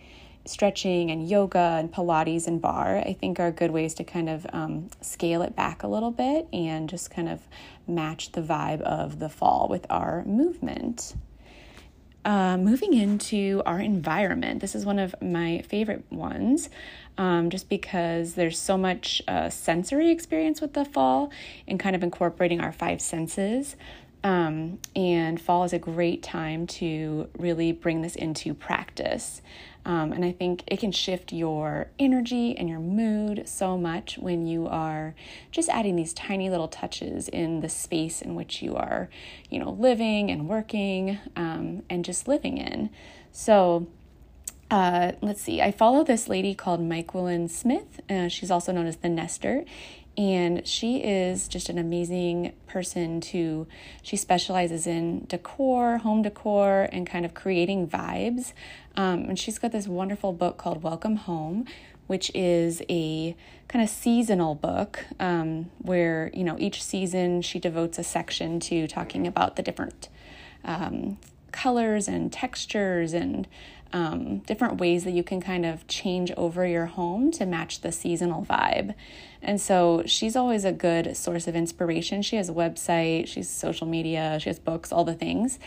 stretching 0.46 1.10
and 1.10 1.28
yoga 1.28 1.76
and 1.78 1.92
Pilates 1.92 2.46
and 2.46 2.60
barre, 2.60 3.00
I 3.00 3.12
think 3.12 3.38
are 3.38 3.50
good 3.50 3.70
ways 3.70 3.94
to 3.94 4.04
kind 4.04 4.28
of 4.28 4.46
um, 4.52 4.88
scale 5.00 5.42
it 5.42 5.54
back 5.54 5.82
a 5.82 5.88
little 5.88 6.10
bit 6.10 6.48
and 6.52 6.88
just 6.88 7.10
kind 7.10 7.28
of 7.28 7.40
match 7.86 8.32
the 8.32 8.42
vibe 8.42 8.80
of 8.82 9.18
the 9.18 9.28
fall 9.28 9.68
with 9.68 9.86
our 9.90 10.24
movement. 10.24 11.14
Uh, 12.22 12.56
moving 12.58 12.92
into 12.92 13.62
our 13.64 13.80
environment, 13.80 14.60
this 14.60 14.74
is 14.74 14.84
one 14.84 14.98
of 14.98 15.14
my 15.22 15.62
favorite 15.66 16.04
ones 16.10 16.68
um, 17.16 17.48
just 17.48 17.68
because 17.68 18.34
there's 18.34 18.58
so 18.58 18.76
much 18.76 19.22
uh, 19.26 19.48
sensory 19.48 20.10
experience 20.10 20.60
with 20.60 20.74
the 20.74 20.84
fall 20.84 21.30
and 21.66 21.80
kind 21.80 21.96
of 21.96 22.02
incorporating 22.02 22.60
our 22.60 22.72
five 22.72 23.00
senses. 23.00 23.76
Um, 24.22 24.78
and 24.94 25.40
fall 25.40 25.64
is 25.64 25.72
a 25.72 25.78
great 25.78 26.22
time 26.22 26.66
to 26.66 27.28
really 27.38 27.72
bring 27.72 28.02
this 28.02 28.16
into 28.16 28.52
practice. 28.52 29.40
Um, 29.84 30.12
and 30.12 30.24
I 30.24 30.32
think 30.32 30.62
it 30.66 30.78
can 30.78 30.92
shift 30.92 31.32
your 31.32 31.88
energy 31.98 32.56
and 32.56 32.68
your 32.68 32.80
mood 32.80 33.48
so 33.48 33.78
much 33.78 34.18
when 34.18 34.46
you 34.46 34.66
are 34.66 35.14
just 35.50 35.68
adding 35.70 35.96
these 35.96 36.12
tiny 36.12 36.50
little 36.50 36.68
touches 36.68 37.28
in 37.28 37.60
the 37.60 37.68
space 37.68 38.20
in 38.20 38.34
which 38.34 38.60
you 38.62 38.76
are, 38.76 39.08
you 39.48 39.58
know, 39.58 39.70
living 39.70 40.30
and 40.30 40.48
working 40.48 41.18
um, 41.34 41.82
and 41.88 42.04
just 42.04 42.28
living 42.28 42.58
in. 42.58 42.90
So, 43.32 43.86
uh, 44.70 45.12
let's 45.20 45.42
see, 45.42 45.60
I 45.60 45.72
follow 45.72 46.04
this 46.04 46.28
lady 46.28 46.54
called 46.54 46.80
Myquillyn 46.80 47.50
Smith. 47.50 48.00
Uh, 48.08 48.28
she's 48.28 48.50
also 48.52 48.70
known 48.70 48.86
as 48.86 48.96
the 48.96 49.08
Nester. 49.08 49.64
And 50.20 50.66
she 50.68 50.98
is 50.98 51.48
just 51.48 51.70
an 51.70 51.78
amazing 51.78 52.52
person 52.66 53.22
to, 53.22 53.66
she 54.02 54.18
specializes 54.18 54.86
in 54.86 55.24
decor, 55.24 55.96
home 55.96 56.20
decor, 56.20 56.90
and 56.92 57.06
kind 57.06 57.24
of 57.24 57.32
creating 57.32 57.88
vibes. 57.88 58.52
Um, 58.96 59.30
and 59.30 59.38
she's 59.38 59.58
got 59.58 59.72
this 59.72 59.88
wonderful 59.88 60.34
book 60.34 60.58
called 60.58 60.82
Welcome 60.82 61.16
Home, 61.16 61.64
which 62.06 62.30
is 62.34 62.82
a 62.90 63.34
kind 63.68 63.82
of 63.82 63.88
seasonal 63.88 64.54
book 64.54 65.06
um, 65.18 65.70
where, 65.78 66.30
you 66.34 66.44
know, 66.44 66.58
each 66.58 66.84
season 66.84 67.40
she 67.40 67.58
devotes 67.58 67.98
a 67.98 68.04
section 68.04 68.60
to 68.60 68.86
talking 68.86 69.26
about 69.26 69.56
the 69.56 69.62
different 69.62 70.10
um, 70.64 71.16
colors 71.50 72.08
and 72.08 72.30
textures 72.30 73.14
and 73.14 73.48
um, 73.92 74.38
different 74.38 74.78
ways 74.78 75.04
that 75.04 75.12
you 75.12 75.22
can 75.22 75.40
kind 75.40 75.66
of 75.66 75.86
change 75.86 76.30
over 76.36 76.66
your 76.66 76.86
home 76.86 77.30
to 77.32 77.46
match 77.46 77.80
the 77.80 77.92
seasonal 77.92 78.44
vibe. 78.44 78.94
And 79.42 79.60
so 79.60 80.02
she's 80.06 80.36
always 80.36 80.64
a 80.64 80.72
good 80.72 81.16
source 81.16 81.46
of 81.48 81.56
inspiration. 81.56 82.22
She 82.22 82.36
has 82.36 82.48
a 82.48 82.52
website, 82.52 83.26
she's 83.26 83.48
social 83.48 83.86
media, 83.86 84.38
she 84.40 84.48
has 84.48 84.58
books, 84.58 84.92
all 84.92 85.04
the 85.04 85.14
things. 85.14 85.58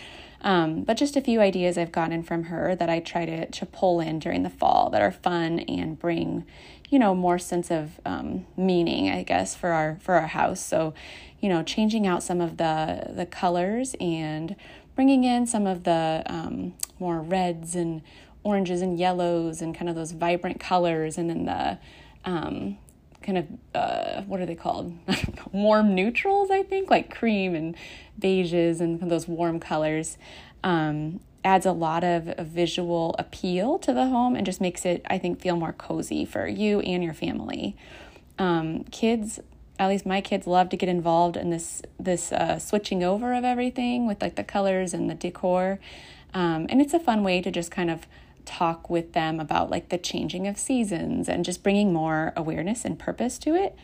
Um, 0.42 0.84
but 0.84 0.98
just 0.98 1.16
a 1.16 1.22
few 1.22 1.40
ideas 1.40 1.78
I've 1.78 1.92
gotten 1.92 2.22
from 2.22 2.44
her 2.46 2.76
that 2.76 2.90
I 2.90 3.00
try 3.00 3.26
to, 3.26 3.46
to 3.46 3.66
pull 3.66 4.00
in 4.00 4.20
during 4.20 4.44
the 4.44 4.50
fall 4.50 4.90
that 4.90 5.02
are 5.02 5.12
fun 5.12 5.60
and 5.60 5.98
bring, 5.98 6.46
you 6.90 7.00
know, 7.00 7.16
more 7.16 7.40
sense 7.40 7.72
of 7.72 8.00
um, 8.06 8.46
meaning, 8.58 9.10
I 9.10 9.24
guess, 9.24 9.56
for 9.56 9.70
our 9.70 9.98
for 10.02 10.16
our 10.16 10.28
house. 10.28 10.60
So, 10.60 10.94
you 11.40 11.48
know, 11.48 11.64
changing 11.64 12.06
out 12.06 12.24
some 12.24 12.42
of 12.42 12.58
the 12.58 13.14
the 13.16 13.26
colors 13.26 13.96
and 14.02 14.58
bringing 14.96 15.24
in 15.24 15.48
some 15.48 15.68
of 15.68 15.84
the 15.84 16.24
um, 16.26 16.74
more 17.00 17.22
reds 17.22 17.76
and 17.76 18.02
oranges 18.44 18.82
and 18.82 18.98
yellows 18.98 19.62
and 19.62 19.76
kind 19.76 19.90
of 19.90 19.96
those 19.96 20.12
vibrant 20.12 20.60
colors, 20.60 21.18
and 21.18 21.30
then 21.30 21.46
the 21.46 21.78
um, 22.26 22.78
kind 23.22 23.38
of 23.38 23.48
uh, 23.74 24.22
what 24.24 24.40
are 24.40 24.46
they 24.46 24.56
called? 24.56 24.94
warm 25.52 25.96
neutrals, 25.96 26.52
I 26.52 26.64
think, 26.64 26.90
like 26.90 27.14
cream 27.14 27.56
and 27.56 27.76
beiges 28.20 28.80
and 28.82 29.00
those 29.10 29.28
warm 29.28 29.60
colors. 29.60 30.18
Um, 30.64 31.20
adds 31.46 31.66
a 31.66 31.72
lot 31.72 32.04
of 32.04 32.34
visual 32.40 33.16
appeal 33.20 33.78
to 33.78 33.94
the 33.94 34.08
home 34.08 34.36
and 34.36 34.46
just 34.46 34.62
makes 34.62 34.86
it, 34.86 35.06
I 35.10 35.18
think, 35.18 35.42
feel 35.42 35.58
more 35.58 35.74
cozy 35.74 36.24
for 36.26 36.48
you 36.48 36.80
and 36.82 37.04
your 37.04 37.14
family. 37.14 37.76
Um, 38.40 38.86
kids 38.86 39.40
at 39.84 39.90
least 39.90 40.06
my 40.06 40.22
kids 40.22 40.48
love 40.48 40.70
to 40.70 40.78
get 40.78 40.90
involved 40.90 41.38
in 41.38 41.50
this 41.50 41.82
this 42.00 42.32
uh, 42.32 42.60
switching 42.60 43.04
over 43.04 43.34
of 43.34 43.44
everything 43.44 44.08
with 44.08 44.22
like 44.22 44.36
the 44.36 44.44
colors 44.44 44.94
and 44.94 45.10
the 45.10 45.16
decor 45.16 45.80
um, 46.34 46.66
and 46.70 46.82
it's 46.82 46.94
a 46.94 47.00
fun 47.00 47.24
way 47.24 47.42
to 47.42 47.52
just 47.52 47.72
kind 47.72 47.90
of 47.90 48.08
talk 48.46 48.90
with 48.90 49.14
them 49.14 49.40
about 49.40 49.70
like 49.70 49.90
the 49.90 49.98
changing 49.98 50.48
of 50.48 50.58
seasons 50.58 51.30
and 51.30 51.46
just 51.46 51.64
bringing 51.64 51.94
more 51.94 52.34
awareness 52.36 52.84
and 52.84 53.00
purpose 53.00 53.38
to 53.38 53.56
it 53.56 53.78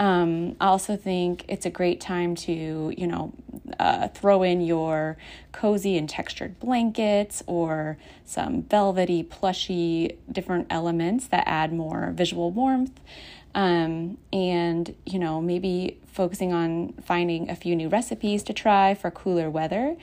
um, 0.00 0.56
I 0.58 0.68
also 0.68 0.96
think 0.96 1.44
it's 1.46 1.66
a 1.66 1.70
great 1.70 2.00
time 2.00 2.34
to, 2.36 2.94
you 2.96 3.06
know, 3.06 3.34
uh, 3.78 4.08
throw 4.08 4.42
in 4.42 4.62
your 4.62 5.18
cozy 5.52 5.98
and 5.98 6.08
textured 6.08 6.58
blankets 6.58 7.42
or 7.46 7.98
some 8.24 8.62
velvety, 8.62 9.22
plushy, 9.22 10.16
different 10.32 10.68
elements 10.70 11.26
that 11.26 11.44
add 11.46 11.74
more 11.74 12.12
visual 12.16 12.50
warmth. 12.50 12.98
Um, 13.54 14.18
and, 14.32 14.94
you 15.04 15.18
know, 15.18 15.40
maybe 15.40 15.98
focusing 16.06 16.52
on 16.52 16.92
finding 17.04 17.50
a 17.50 17.56
few 17.56 17.74
new 17.74 17.88
recipes 17.88 18.42
to 18.44 18.52
try 18.52 18.94
for 18.94 19.10
cooler 19.10 19.50
weather. 19.50 19.96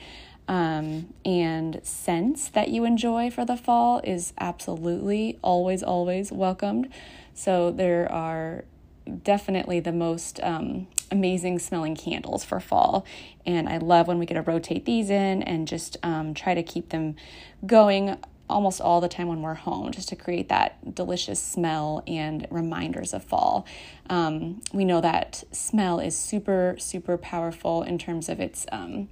Um, 0.48 1.12
and 1.24 1.80
scents 1.82 2.48
that 2.48 2.68
you 2.68 2.84
enjoy 2.84 3.30
for 3.30 3.44
the 3.44 3.56
fall 3.56 4.00
is 4.02 4.32
absolutely 4.38 5.38
always, 5.42 5.82
always 5.82 6.32
welcomed. 6.32 6.88
So 7.34 7.70
there 7.70 8.10
are 8.10 8.64
definitely 9.22 9.80
the 9.80 9.92
most 9.92 10.40
um, 10.42 10.86
amazing 11.10 11.58
smelling 11.58 11.94
candles 11.94 12.44
for 12.44 12.60
fall. 12.60 13.04
And 13.44 13.68
I 13.68 13.78
love 13.78 14.08
when 14.08 14.18
we 14.18 14.26
get 14.26 14.34
to 14.34 14.42
rotate 14.42 14.84
these 14.84 15.10
in 15.10 15.42
and 15.42 15.68
just 15.68 15.96
um, 16.02 16.34
try 16.34 16.54
to 16.54 16.62
keep 16.62 16.90
them 16.90 17.16
going 17.66 18.16
almost 18.48 18.80
all 18.80 19.00
the 19.00 19.08
time 19.08 19.28
when 19.28 19.42
we're 19.42 19.54
home, 19.54 19.92
just 19.92 20.08
to 20.08 20.16
create 20.16 20.48
that 20.48 20.94
delicious 20.94 21.40
smell 21.40 22.02
and 22.06 22.46
reminders 22.50 23.12
of 23.12 23.24
fall. 23.24 23.66
Um, 24.08 24.62
we 24.72 24.84
know 24.84 25.00
that 25.00 25.44
smell 25.52 26.00
is 26.00 26.16
super, 26.16 26.76
super 26.78 27.16
powerful 27.18 27.82
in 27.82 27.98
terms 27.98 28.28
of 28.28 28.40
its 28.40 28.66
um, 28.72 29.08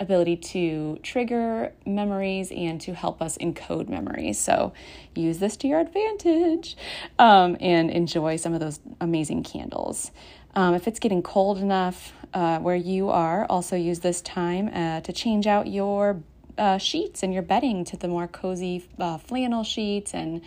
ability 0.00 0.34
to 0.36 0.98
trigger 1.02 1.72
memories 1.84 2.50
and 2.50 2.80
to 2.80 2.94
help 2.94 3.20
us 3.20 3.36
encode 3.38 3.88
memories. 3.88 4.38
So 4.38 4.72
use 5.14 5.38
this 5.38 5.56
to 5.58 5.68
your 5.68 5.80
advantage 5.80 6.76
um, 7.18 7.56
and 7.60 7.90
enjoy 7.90 8.36
some 8.36 8.54
of 8.54 8.60
those 8.60 8.80
amazing 9.00 9.42
candles. 9.42 10.10
Um, 10.54 10.74
if 10.74 10.88
it's 10.88 10.98
getting 10.98 11.22
cold 11.22 11.58
enough 11.58 12.12
uh, 12.34 12.58
where 12.58 12.76
you 12.76 13.10
are, 13.10 13.44
also 13.46 13.76
use 13.76 14.00
this 14.00 14.20
time 14.22 14.68
uh, 14.72 15.00
to 15.02 15.12
change 15.12 15.46
out 15.46 15.66
your 15.68 16.22
uh, 16.58 16.78
sheets 16.78 17.22
and 17.22 17.32
your 17.32 17.42
bedding 17.42 17.84
to 17.86 17.96
the 17.96 18.08
more 18.08 18.26
cozy 18.26 18.86
uh, 18.98 19.18
flannel 19.18 19.64
sheets 19.64 20.14
and 20.14 20.42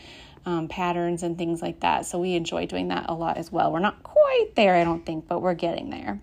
um, 0.45 0.67
patterns 0.67 1.24
and 1.24 1.38
things 1.38 1.62
like 1.62 1.79
that. 1.81 2.05
So 2.05 2.19
we 2.19 2.36
enjoy 2.36 2.65
doing 2.65 2.89
that 2.89 3.05
a 3.10 3.13
lot 3.13 3.38
as 3.38 3.51
well. 3.51 3.72
We're 3.72 3.79
not 3.79 4.03
quite 4.03 4.51
there, 4.55 4.75
I 4.75 4.83
don't 4.83 5.05
think, 5.05 5.27
but 5.27 5.41
we're 5.41 5.53
getting 5.53 5.89
there. 5.89 6.19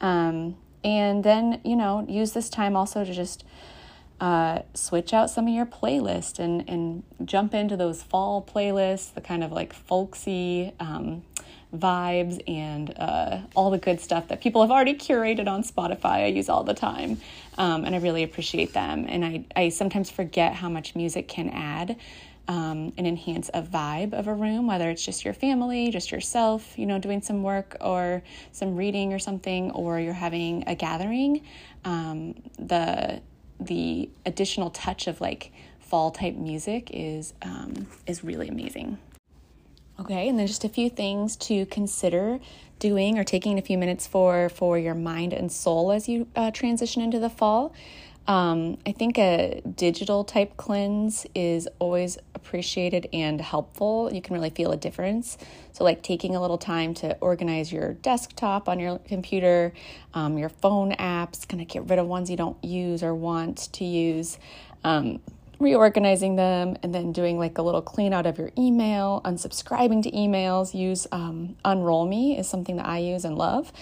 Um, 0.00 0.56
and 0.84 1.22
then, 1.22 1.60
you 1.64 1.76
know, 1.76 2.04
use 2.08 2.32
this 2.32 2.48
time 2.48 2.76
also 2.76 3.04
to 3.04 3.12
just 3.12 3.44
uh, 4.20 4.62
switch 4.74 5.12
out 5.12 5.30
some 5.30 5.48
of 5.48 5.54
your 5.54 5.66
playlist 5.66 6.38
and, 6.38 6.68
and 6.68 7.02
jump 7.24 7.54
into 7.54 7.76
those 7.76 8.02
fall 8.02 8.42
playlists, 8.42 9.12
the 9.14 9.20
kind 9.20 9.42
of 9.42 9.50
like 9.50 9.72
folksy 9.72 10.72
um, 10.78 11.22
vibes 11.74 12.42
and 12.46 12.94
uh, 12.98 13.38
all 13.54 13.70
the 13.70 13.78
good 13.78 14.00
stuff 14.00 14.28
that 14.28 14.40
people 14.40 14.60
have 14.60 14.70
already 14.70 14.94
curated 14.94 15.48
on 15.48 15.62
Spotify. 15.62 16.24
I 16.24 16.26
use 16.26 16.48
all 16.48 16.64
the 16.64 16.74
time, 16.74 17.20
um, 17.58 17.84
and 17.84 17.94
I 17.94 17.98
really 17.98 18.22
appreciate 18.22 18.72
them. 18.72 19.06
And 19.08 19.24
I, 19.24 19.44
I 19.56 19.68
sometimes 19.70 20.10
forget 20.10 20.54
how 20.54 20.68
much 20.68 20.94
music 20.94 21.28
can 21.28 21.48
add 21.48 21.96
um, 22.48 22.92
and 22.98 23.06
enhance 23.06 23.50
a 23.54 23.62
vibe 23.62 24.12
of 24.12 24.26
a 24.26 24.34
room, 24.34 24.66
whether 24.66 24.90
it's 24.90 25.04
just 25.04 25.24
your 25.24 25.34
family, 25.34 25.90
just 25.90 26.10
yourself, 26.10 26.78
you 26.78 26.86
know, 26.86 26.98
doing 26.98 27.22
some 27.22 27.42
work 27.42 27.76
or 27.80 28.22
some 28.50 28.76
reading 28.76 29.12
or 29.12 29.18
something, 29.18 29.70
or 29.70 29.98
you're 30.00 30.12
having 30.12 30.64
a 30.66 30.74
gathering. 30.74 31.42
Um, 31.84 32.34
the 32.58 33.22
the 33.60 34.10
additional 34.26 34.70
touch 34.70 35.06
of 35.06 35.20
like 35.20 35.52
fall 35.78 36.10
type 36.10 36.34
music 36.34 36.90
is 36.92 37.32
um, 37.42 37.86
is 38.06 38.24
really 38.24 38.48
amazing. 38.48 38.98
Okay, 40.02 40.28
and 40.28 40.36
then 40.36 40.48
just 40.48 40.64
a 40.64 40.68
few 40.68 40.90
things 40.90 41.36
to 41.36 41.64
consider 41.66 42.40
doing 42.80 43.20
or 43.20 43.22
taking 43.22 43.56
a 43.56 43.62
few 43.62 43.78
minutes 43.78 44.04
for 44.04 44.48
for 44.48 44.76
your 44.76 44.96
mind 44.96 45.32
and 45.32 45.52
soul 45.52 45.92
as 45.92 46.08
you 46.08 46.26
uh, 46.34 46.50
transition 46.50 47.00
into 47.02 47.20
the 47.20 47.30
fall. 47.30 47.72
Um, 48.26 48.78
I 48.84 48.90
think 48.90 49.16
a 49.16 49.62
digital 49.76 50.24
type 50.24 50.56
cleanse 50.56 51.24
is 51.36 51.68
always 51.78 52.18
appreciated 52.34 53.08
and 53.12 53.40
helpful. 53.40 54.12
You 54.12 54.20
can 54.20 54.34
really 54.34 54.50
feel 54.50 54.72
a 54.72 54.76
difference. 54.76 55.38
So, 55.72 55.84
like 55.84 56.02
taking 56.02 56.34
a 56.34 56.40
little 56.40 56.58
time 56.58 56.94
to 56.94 57.16
organize 57.20 57.72
your 57.72 57.92
desktop 57.92 58.68
on 58.68 58.80
your 58.80 58.98
computer, 58.98 59.72
um, 60.14 60.36
your 60.36 60.48
phone 60.48 60.94
apps, 60.94 61.46
kind 61.46 61.60
of 61.60 61.68
get 61.68 61.88
rid 61.88 62.00
of 62.00 62.08
ones 62.08 62.28
you 62.28 62.36
don't 62.36 62.62
use 62.64 63.04
or 63.04 63.14
want 63.14 63.72
to 63.74 63.84
use. 63.84 64.36
Um, 64.82 65.20
reorganizing 65.62 66.36
them 66.36 66.76
and 66.82 66.94
then 66.94 67.12
doing 67.12 67.38
like 67.38 67.58
a 67.58 67.62
little 67.62 67.82
clean 67.82 68.12
out 68.12 68.26
of 68.26 68.38
your 68.38 68.50
email, 68.58 69.20
unsubscribing 69.24 70.02
to 70.02 70.10
emails. 70.10 70.74
Use 70.74 71.06
um, 71.12 71.56
Unroll 71.64 72.06
Me 72.06 72.38
is 72.38 72.48
something 72.48 72.76
that 72.76 72.86
I 72.86 72.98
use 72.98 73.24
and 73.24 73.36
love 73.36 73.72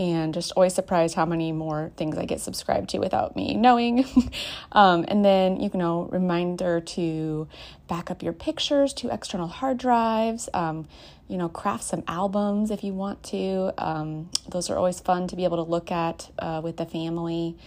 and 0.00 0.32
just 0.32 0.52
always 0.56 0.72
surprised 0.72 1.14
how 1.14 1.26
many 1.26 1.52
more 1.52 1.92
things 1.98 2.16
I 2.16 2.24
get 2.24 2.40
subscribed 2.40 2.88
to 2.90 2.98
without 2.98 3.36
me 3.36 3.54
knowing. 3.54 4.06
um, 4.72 5.04
and 5.08 5.22
then, 5.22 5.60
you 5.60 5.70
know, 5.74 6.08
reminder 6.10 6.80
to 6.80 7.46
back 7.86 8.10
up 8.10 8.22
your 8.22 8.32
pictures 8.32 8.94
to 8.94 9.12
external 9.12 9.46
hard 9.46 9.76
drives. 9.76 10.48
Um, 10.54 10.88
you 11.28 11.36
know, 11.36 11.50
craft 11.50 11.84
some 11.84 12.02
albums 12.08 12.70
if 12.70 12.82
you 12.82 12.94
want 12.94 13.22
to. 13.24 13.74
Um, 13.76 14.30
those 14.48 14.70
are 14.70 14.76
always 14.78 15.00
fun 15.00 15.28
to 15.28 15.36
be 15.36 15.44
able 15.44 15.62
to 15.62 15.70
look 15.70 15.92
at 15.92 16.30
uh, 16.38 16.62
with 16.64 16.78
the 16.78 16.86
family. 16.86 17.58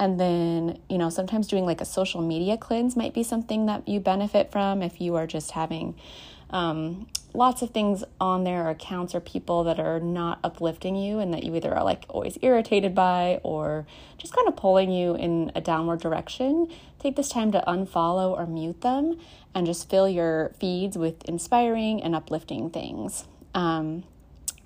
And 0.00 0.18
then, 0.18 0.78
you 0.88 0.96
know, 0.96 1.10
sometimes 1.10 1.46
doing 1.46 1.66
like 1.66 1.82
a 1.82 1.84
social 1.84 2.22
media 2.22 2.56
cleanse 2.56 2.96
might 2.96 3.12
be 3.12 3.22
something 3.22 3.66
that 3.66 3.86
you 3.86 4.00
benefit 4.00 4.50
from 4.50 4.82
if 4.82 4.98
you 4.98 5.14
are 5.14 5.26
just 5.26 5.50
having 5.50 5.94
um, 6.48 7.06
lots 7.34 7.60
of 7.60 7.70
things 7.70 8.02
on 8.18 8.44
there, 8.44 8.70
accounts 8.70 9.14
or 9.14 9.20
people 9.20 9.62
that 9.64 9.78
are 9.78 10.00
not 10.00 10.40
uplifting 10.42 10.96
you 10.96 11.18
and 11.18 11.34
that 11.34 11.44
you 11.44 11.54
either 11.54 11.74
are 11.74 11.84
like 11.84 12.06
always 12.08 12.38
irritated 12.40 12.94
by 12.94 13.40
or 13.42 13.86
just 14.16 14.34
kind 14.34 14.48
of 14.48 14.56
pulling 14.56 14.90
you 14.90 15.14
in 15.16 15.52
a 15.54 15.60
downward 15.60 16.00
direction, 16.00 16.72
take 16.98 17.14
this 17.16 17.28
time 17.28 17.52
to 17.52 17.62
unfollow 17.68 18.30
or 18.30 18.46
mute 18.46 18.80
them 18.80 19.20
and 19.54 19.66
just 19.66 19.90
fill 19.90 20.08
your 20.08 20.52
feeds 20.58 20.96
with 20.96 21.22
inspiring 21.28 22.02
and 22.02 22.14
uplifting 22.14 22.70
things. 22.70 23.24
Um, 23.54 24.04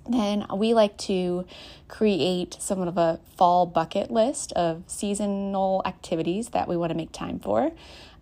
then 0.07 0.45
we 0.55 0.73
like 0.73 0.97
to 0.97 1.45
create 1.87 2.57
somewhat 2.59 2.87
of 2.87 2.97
a 2.97 3.19
fall 3.37 3.65
bucket 3.65 4.11
list 4.11 4.51
of 4.53 4.83
seasonal 4.87 5.81
activities 5.85 6.49
that 6.49 6.67
we 6.67 6.77
want 6.77 6.91
to 6.91 6.97
make 6.97 7.11
time 7.11 7.39
for. 7.39 7.71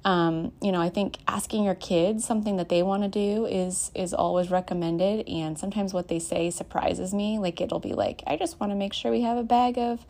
Um, 0.06 0.52
you 0.62 0.72
know, 0.72 0.82
I 0.82 0.90
think 0.90 1.18
asking 1.28 1.64
your 1.64 1.76
kids 1.76 2.26
something 2.26 2.58
that 2.58 2.68
they 2.68 2.84
want 2.84 3.04
to 3.04 3.10
do 3.10 3.46
is 3.46 3.90
is 3.96 4.14
always 4.14 4.52
recommended. 4.52 5.28
And 5.30 5.58
sometimes 5.58 5.94
what 5.94 6.10
they 6.10 6.20
say 6.20 6.50
surprises 6.50 7.14
me. 7.14 7.40
Like 7.40 7.62
it'll 7.62 7.80
be 7.80 7.94
like, 7.94 8.22
I 8.28 8.36
just 8.36 8.60
want 8.60 8.72
to 8.72 8.76
make 8.76 8.94
sure 8.94 9.12
we 9.12 9.22
have 9.22 9.38
a 9.38 9.44
bag 9.44 9.78
of 9.78 10.06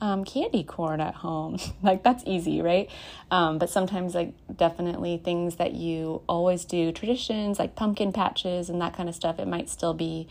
um, 0.00 0.24
candy 0.24 0.64
corn 0.64 1.00
at 1.00 1.14
home. 1.14 1.58
like 1.82 2.02
that's 2.02 2.22
easy, 2.26 2.62
right? 2.62 2.88
Um, 3.30 3.58
but 3.58 3.70
sometimes, 3.70 4.14
like 4.14 4.34
definitely 4.54 5.18
things 5.18 5.56
that 5.56 5.72
you 5.74 6.22
always 6.28 6.64
do, 6.64 6.92
traditions 6.92 7.58
like 7.58 7.74
pumpkin 7.74 8.12
patches 8.12 8.68
and 8.68 8.80
that 8.80 8.94
kind 8.94 9.08
of 9.08 9.14
stuff. 9.14 9.38
It 9.38 9.48
might 9.48 9.68
still 9.68 9.94
be 9.94 10.28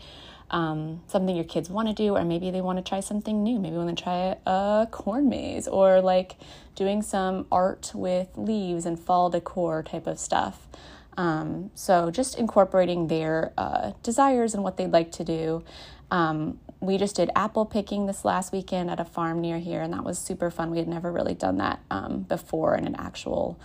um, 0.52 1.02
something 1.06 1.34
your 1.34 1.44
kids 1.44 1.70
want 1.70 1.88
to 1.88 1.94
do, 1.94 2.16
or 2.16 2.24
maybe 2.24 2.50
they 2.50 2.60
want 2.60 2.78
to 2.78 2.88
try 2.88 3.00
something 3.00 3.42
new. 3.42 3.58
Maybe 3.58 3.76
want 3.76 3.96
to 3.96 4.02
try 4.02 4.36
a 4.46 4.86
corn 4.90 5.28
maze 5.28 5.66
or 5.66 6.00
like 6.00 6.36
doing 6.74 7.02
some 7.02 7.46
art 7.50 7.92
with 7.94 8.28
leaves 8.36 8.86
and 8.86 9.00
fall 9.00 9.30
decor 9.30 9.82
type 9.82 10.06
of 10.06 10.18
stuff. 10.18 10.68
Um, 11.16 11.70
so 11.74 12.10
just 12.10 12.38
incorporating 12.38 13.08
their 13.08 13.52
uh, 13.58 13.92
desires 14.02 14.54
and 14.54 14.62
what 14.62 14.76
they'd 14.76 14.92
like 14.92 15.12
to 15.12 15.24
do. 15.24 15.64
Um, 16.10 16.60
we 16.80 16.98
just 16.98 17.16
did 17.16 17.30
apple 17.36 17.64
picking 17.64 18.06
this 18.06 18.24
last 18.24 18.52
weekend 18.52 18.90
at 18.90 18.98
a 18.98 19.04
farm 19.04 19.40
near 19.40 19.58
here, 19.58 19.80
and 19.80 19.92
that 19.92 20.04
was 20.04 20.18
super 20.18 20.50
fun. 20.50 20.70
We 20.70 20.78
had 20.78 20.88
never 20.88 21.12
really 21.12 21.34
done 21.34 21.58
that 21.58 21.80
um, 21.90 22.22
before 22.22 22.74
in 22.74 22.86
an 22.86 22.96
actual 22.96 23.58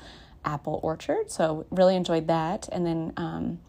apple 0.46 0.80
orchard, 0.84 1.30
so 1.30 1.66
really 1.72 1.96
enjoyed 1.96 2.28
that. 2.28 2.70
And 2.72 2.86
then 2.86 3.14
um, 3.18 3.60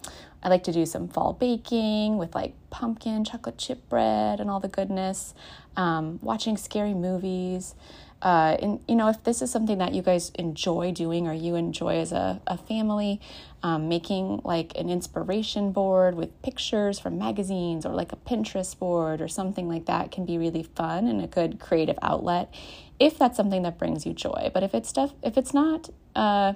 I 0.43 0.49
like 0.49 0.65
to 0.65 0.73
do 0.73 0.87
some 0.87 1.09
fall 1.09 1.33
baking 1.33 2.17
with 2.19 2.35
like 2.35 2.55
pumpkin, 2.71 3.25
chocolate 3.25 3.59
chip 3.59 3.89
bread, 3.89 4.41
and 4.41 4.51
all 4.51 4.61
the 4.61 4.69
goodness. 4.69 5.35
Um, 5.77 6.19
watching 6.23 6.57
scary 6.57 6.95
movies. 6.95 7.75
Uh, 8.21 8.57
and 8.61 8.81
you 8.89 8.97
know, 8.97 9.09
if 9.09 9.23
this 9.23 9.43
is 9.43 9.51
something 9.51 9.79
that 9.79 9.95
you 9.95 10.03
guys 10.03 10.31
enjoy 10.35 10.91
doing 10.91 11.29
or 11.29 11.33
you 11.33 11.55
enjoy 11.55 11.99
as 11.99 12.11
a, 12.11 12.41
a 12.49 12.59
family, 12.59 13.21
um, 13.63 13.89
making 13.89 14.41
like 14.45 14.73
an 14.77 14.89
inspiration 14.89 15.71
board 15.71 16.17
with 16.17 16.43
pictures 16.43 16.99
from 16.99 17.17
magazines 17.19 17.87
or 17.87 17.91
like 17.91 18.13
a 18.13 18.17
Pinterest 18.17 18.77
board 18.77 19.21
or 19.21 19.29
something 19.29 19.69
like 19.69 19.87
that 19.87 20.11
can 20.11 20.25
be 20.25 20.37
really 20.37 20.65
fun 20.65 21.07
and 21.07 21.23
a 21.23 21.27
good 21.29 21.61
creative 21.61 21.99
outlet 22.03 22.53
if 22.99 23.17
that's 23.17 23.37
something 23.37 23.63
that 23.63 23.79
brings 23.79 24.05
you 24.05 24.13
joy. 24.13 24.51
But 24.53 24.63
if 24.63 24.75
it's 24.75 24.89
stuff, 24.89 25.13
if 25.23 25.37
it's 25.37 25.55
not, 25.55 25.89
uh, 26.17 26.55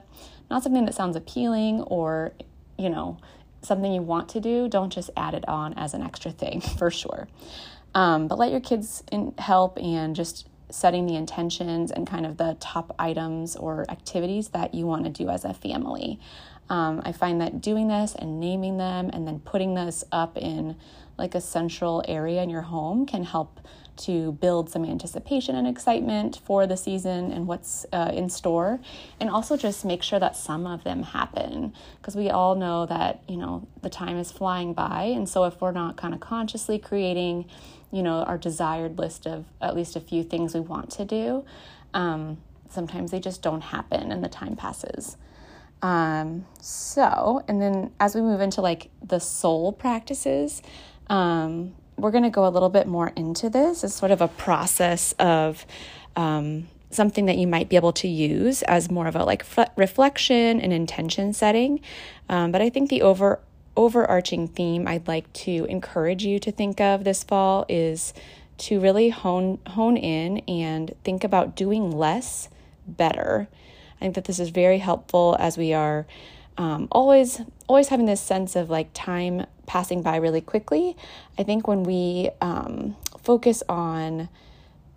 not 0.51 0.63
something 0.63 0.85
that 0.87 0.95
sounds 0.95 1.15
appealing 1.15 1.83
or, 1.83 2.33
you 2.77 2.91
know, 2.91 3.19
something 3.63 3.93
you 3.93 4.03
want 4.03 4.29
to 4.31 4.41
do, 4.41 4.69
don't 4.69 4.93
just 4.93 5.11
add 5.17 5.35
it 5.35 5.49
on 5.49 5.75
as 5.75 5.95
an 5.95 6.03
extra 6.03 6.31
thing 6.31 6.61
for 6.79 6.91
sure. 6.91 7.29
Um, 7.95 8.29
but 8.29 8.39
let 8.39 8.51
your 8.51 8.61
kids 8.61 9.03
in, 9.13 9.35
help 9.39 9.79
and 9.79 10.17
just 10.17 10.49
setting 10.71 11.07
the 11.07 11.15
intentions 11.17 11.91
and 11.91 12.07
kind 12.07 12.25
of 12.25 12.39
the 12.39 12.57
top 12.59 12.95
items 12.99 13.57
or 13.57 13.85
activities 13.91 14.49
that 14.49 14.75
you 14.75 14.87
want 14.87 15.05
to 15.05 15.11
do 15.11 15.29
as 15.29 15.45
a 15.45 15.53
family. 15.53 16.19
Um, 16.71 17.03
I 17.05 17.13
find 17.13 17.41
that 17.43 17.61
doing 17.61 17.89
this 17.89 18.15
and 18.15 18.41
naming 18.41 18.79
them 18.79 19.11
and 19.13 19.27
then 19.27 19.41
putting 19.41 19.75
this 19.75 20.05
up 20.11 20.39
in 20.39 20.77
like 21.19 21.35
a 21.35 21.41
central 21.41 22.03
area 22.09 22.43
in 22.43 22.49
your 22.49 22.63
home 22.63 23.05
can 23.05 23.25
help 23.25 23.61
to 23.97 24.33
build 24.33 24.71
some 24.71 24.85
anticipation 24.85 25.55
and 25.55 25.67
excitement 25.67 26.41
for 26.45 26.67
the 26.67 26.77
season 26.77 27.31
and 27.31 27.47
what's 27.47 27.85
uh, 27.93 28.11
in 28.13 28.29
store 28.29 28.81
and 29.21 29.29
also 29.29 29.57
just 29.57 29.85
make 29.85 30.03
sure 30.03 30.19
that 30.19 30.37
some 30.37 30.67
of 30.67 30.85
them 30.85 31.03
happen. 31.03 31.73
Because 31.99 32.17
we 32.17 32.31
all 32.31 32.55
know 32.55 32.87
that 32.87 33.23
you 33.29 33.37
know 33.37 33.67
the 33.83 33.91
time 33.91 34.17
is 34.17 34.33
flying 34.33 34.73
by 34.73 35.05
and 35.05 35.29
so 35.29 35.45
if 35.45 35.61
we're 35.61 35.73
not 35.73 35.97
kind 35.97 36.15
of 36.15 36.21
consciously 36.21 36.79
creating 36.79 37.47
you 37.91 38.03
know 38.03 38.23
our 38.25 38.39
desired 38.39 38.99
list 38.99 39.27
of 39.27 39.45
at 39.61 39.77
least 39.77 39.97
a 39.97 40.01
few 40.01 40.23
things 40.23 40.55
we 40.55 40.61
want 40.61 40.91
to 40.91 41.05
do 41.05 41.45
um, 41.95 42.39
sometimes 42.69 43.11
they 43.11 43.21
just 43.21 43.43
don't 43.43 43.61
happen 43.61 44.11
and 44.11 44.25
the 44.25 44.29
time 44.29 44.57
passes. 44.57 45.17
Um, 45.83 46.47
so 46.61 47.43
and 47.49 47.61
then 47.61 47.93
as 48.01 48.15
we 48.15 48.21
move 48.21 48.41
into 48.41 48.61
like 48.61 48.91
the 49.03 49.19
soul 49.19 49.73
practices 49.73 50.63
um, 51.09 51.75
we're 52.03 52.11
going 52.11 52.25
to 52.25 52.31
go 52.31 52.47
a 52.47 52.51
little 52.51 52.69
bit 52.69 52.87
more 52.87 53.13
into 53.17 53.49
this 53.49 53.85
as 53.85 53.95
sort 53.95 54.11
of 54.11 54.21
a 54.21 54.29
process 54.29 55.15
of 55.19 55.65
um, 56.17 56.69
something 56.91 57.27
that 57.27 57.39
you 57.39 57.47
might 57.47 57.69
be 57.69 57.77
able 57.77 57.93
to 57.93 58.09
use 58.09 58.63
as 58.65 58.91
more 58.91 59.07
of 59.07 59.17
a 59.17 59.25
like 59.25 59.43
f- 59.57 59.71
reflection 59.77 60.61
and 60.61 60.73
intention 60.73 61.33
setting. 61.33 61.81
Um, 62.29 62.53
but 62.53 62.61
I 62.61 62.69
think 62.69 62.91
the 62.91 63.03
over 63.03 63.41
overarching 63.75 64.49
theme 64.49 64.87
I'd 64.87 65.09
like 65.09 65.33
to 65.33 65.65
encourage 65.65 66.25
you 66.25 66.39
to 66.41 66.53
think 66.53 66.79
of 66.81 67.05
this 67.05 67.25
fall 67.25 67.65
is 67.69 68.13
to 68.59 68.81
really 68.81 69.09
hone 69.09 69.61
hone 69.69 69.97
in 69.97 70.39
and 70.41 70.95
think 71.05 71.25
about 71.25 71.57
doing 71.57 71.91
less 71.91 72.49
better. 72.87 73.49
I 73.97 74.01
think 74.01 74.17
that 74.17 74.25
this 74.25 74.41
is 74.41 74.51
very 74.51 74.79
helpful 74.79 75.37
as 75.39 75.57
we 75.57 75.73
are 75.73 76.07
um, 76.59 76.89
always 76.93 77.41
always 77.73 77.89
having 77.89 78.05
this 78.07 78.21
sense 78.21 78.55
of 78.55 78.69
like 78.69 78.91
time 78.93 79.47
passing 79.67 80.03
by 80.03 80.17
really 80.17 80.43
quickly. 80.43 80.95
I 81.39 81.43
think 81.43 81.67
when 81.67 81.85
we 81.85 82.31
um, 82.43 82.97
focus 83.19 83.63
on 83.67 84.29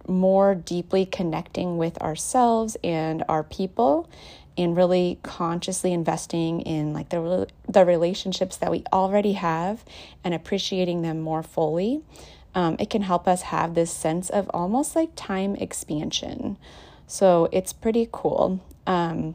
more 0.08 0.54
deeply 0.54 1.06
connecting 1.06 1.78
with 1.78 1.98
ourselves 2.02 2.76
and 2.84 3.24
our 3.30 3.44
people 3.44 4.10
and 4.58 4.76
really 4.76 5.20
consciously 5.24 5.94
investing 5.94 6.62
in 6.62 6.94
like 6.94 7.10
the 7.10 7.48
the 7.68 7.86
relationships 7.86 8.58
that 8.58 8.70
we 8.70 8.84
already 8.92 9.34
have 9.34 9.84
and 10.24 10.34
appreciating 10.34 11.02
them 11.02 11.22
more 11.22 11.42
fully 11.42 12.02
um, 12.54 12.76
it 12.80 12.90
can 12.90 13.02
help 13.02 13.28
us 13.28 13.44
have 13.44 13.74
this 13.74 13.92
sense 13.92 14.30
of 14.30 14.50
almost 14.54 14.96
like 14.96 15.10
time 15.16 15.56
expansion 15.56 16.58
so 17.08 17.50
it's 17.52 17.74
pretty 17.74 18.08
cool 18.12 18.60
um, 18.86 19.34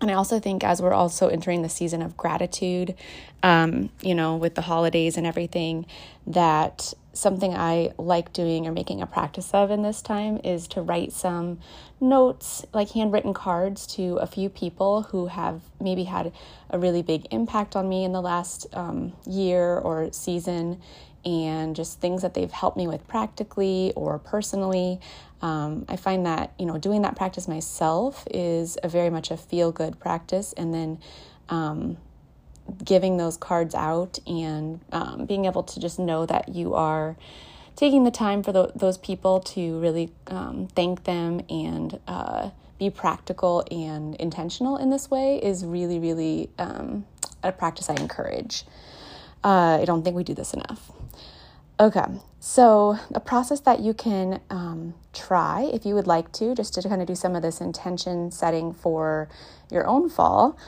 and 0.00 0.10
I 0.10 0.14
also 0.14 0.40
think 0.40 0.64
as 0.64 0.80
we're 0.80 0.94
also 0.94 1.28
entering 1.28 1.62
the 1.62 1.68
season 1.68 2.00
of 2.00 2.16
gratitude, 2.16 2.94
um, 3.42 3.90
you 4.00 4.14
know, 4.14 4.36
with 4.36 4.54
the 4.54 4.62
holidays 4.62 5.16
and 5.16 5.26
everything, 5.26 5.86
that 6.26 6.94
something 7.12 7.54
I 7.54 7.92
like 7.98 8.32
doing 8.32 8.66
or 8.66 8.72
making 8.72 9.02
a 9.02 9.06
practice 9.06 9.52
of 9.52 9.70
in 9.70 9.82
this 9.82 10.00
time 10.00 10.40
is 10.42 10.68
to 10.68 10.80
write 10.80 11.12
some 11.12 11.58
notes, 12.00 12.64
like 12.72 12.90
handwritten 12.90 13.34
cards 13.34 13.86
to 13.88 14.16
a 14.16 14.26
few 14.26 14.48
people 14.48 15.02
who 15.02 15.26
have 15.26 15.60
maybe 15.80 16.04
had 16.04 16.32
a 16.70 16.78
really 16.78 17.02
big 17.02 17.26
impact 17.30 17.76
on 17.76 17.88
me 17.88 18.04
in 18.04 18.12
the 18.12 18.22
last 18.22 18.66
um, 18.72 19.12
year 19.26 19.78
or 19.78 20.10
season 20.12 20.80
and 21.24 21.76
just 21.76 22.00
things 22.00 22.22
that 22.22 22.32
they've 22.32 22.50
helped 22.52 22.76
me 22.76 22.86
with 22.86 23.06
practically 23.06 23.92
or 23.96 24.18
personally. 24.18 25.00
Um, 25.42 25.86
I 25.88 25.96
find 25.96 26.26
that 26.26 26.52
you 26.58 26.66
know 26.66 26.78
doing 26.78 27.02
that 27.02 27.16
practice 27.16 27.48
myself 27.48 28.26
is 28.30 28.78
a 28.82 28.88
very 28.88 29.10
much 29.10 29.30
a 29.30 29.36
feel 29.36 29.72
good 29.72 29.98
practice, 29.98 30.52
and 30.54 30.74
then 30.74 30.98
um, 31.48 31.96
giving 32.84 33.16
those 33.16 33.36
cards 33.36 33.74
out 33.74 34.18
and 34.26 34.80
um, 34.92 35.24
being 35.26 35.46
able 35.46 35.62
to 35.62 35.80
just 35.80 35.98
know 35.98 36.26
that 36.26 36.50
you 36.50 36.74
are 36.74 37.16
taking 37.76 38.04
the 38.04 38.10
time 38.10 38.42
for 38.42 38.52
the, 38.52 38.72
those 38.74 38.98
people 38.98 39.40
to 39.40 39.78
really 39.80 40.12
um, 40.26 40.68
thank 40.74 41.04
them 41.04 41.40
and 41.48 41.98
uh, 42.06 42.50
be 42.78 42.90
practical 42.90 43.64
and 43.70 44.14
intentional 44.16 44.76
in 44.76 44.90
this 44.90 45.10
way 45.10 45.38
is 45.42 45.64
really 45.64 45.98
really 45.98 46.50
um, 46.58 47.04
a 47.42 47.52
practice 47.52 47.88
I 47.88 47.94
encourage. 47.94 48.64
Uh, 49.42 49.78
I 49.80 49.84
don't 49.86 50.02
think 50.02 50.16
we 50.16 50.24
do 50.24 50.34
this 50.34 50.52
enough. 50.52 50.92
Okay, 51.80 52.04
so 52.40 52.98
a 53.14 53.20
process 53.20 53.60
that 53.60 53.80
you 53.80 53.94
can 53.94 54.42
um, 54.50 54.92
try 55.14 55.62
if 55.72 55.86
you 55.86 55.94
would 55.94 56.06
like 56.06 56.30
to, 56.32 56.54
just 56.54 56.74
to 56.74 56.86
kind 56.86 57.00
of 57.00 57.08
do 57.08 57.14
some 57.14 57.34
of 57.34 57.40
this 57.40 57.62
intention 57.62 58.30
setting 58.30 58.74
for 58.74 59.30
your 59.70 59.86
own 59.86 60.10
fall, 60.10 60.58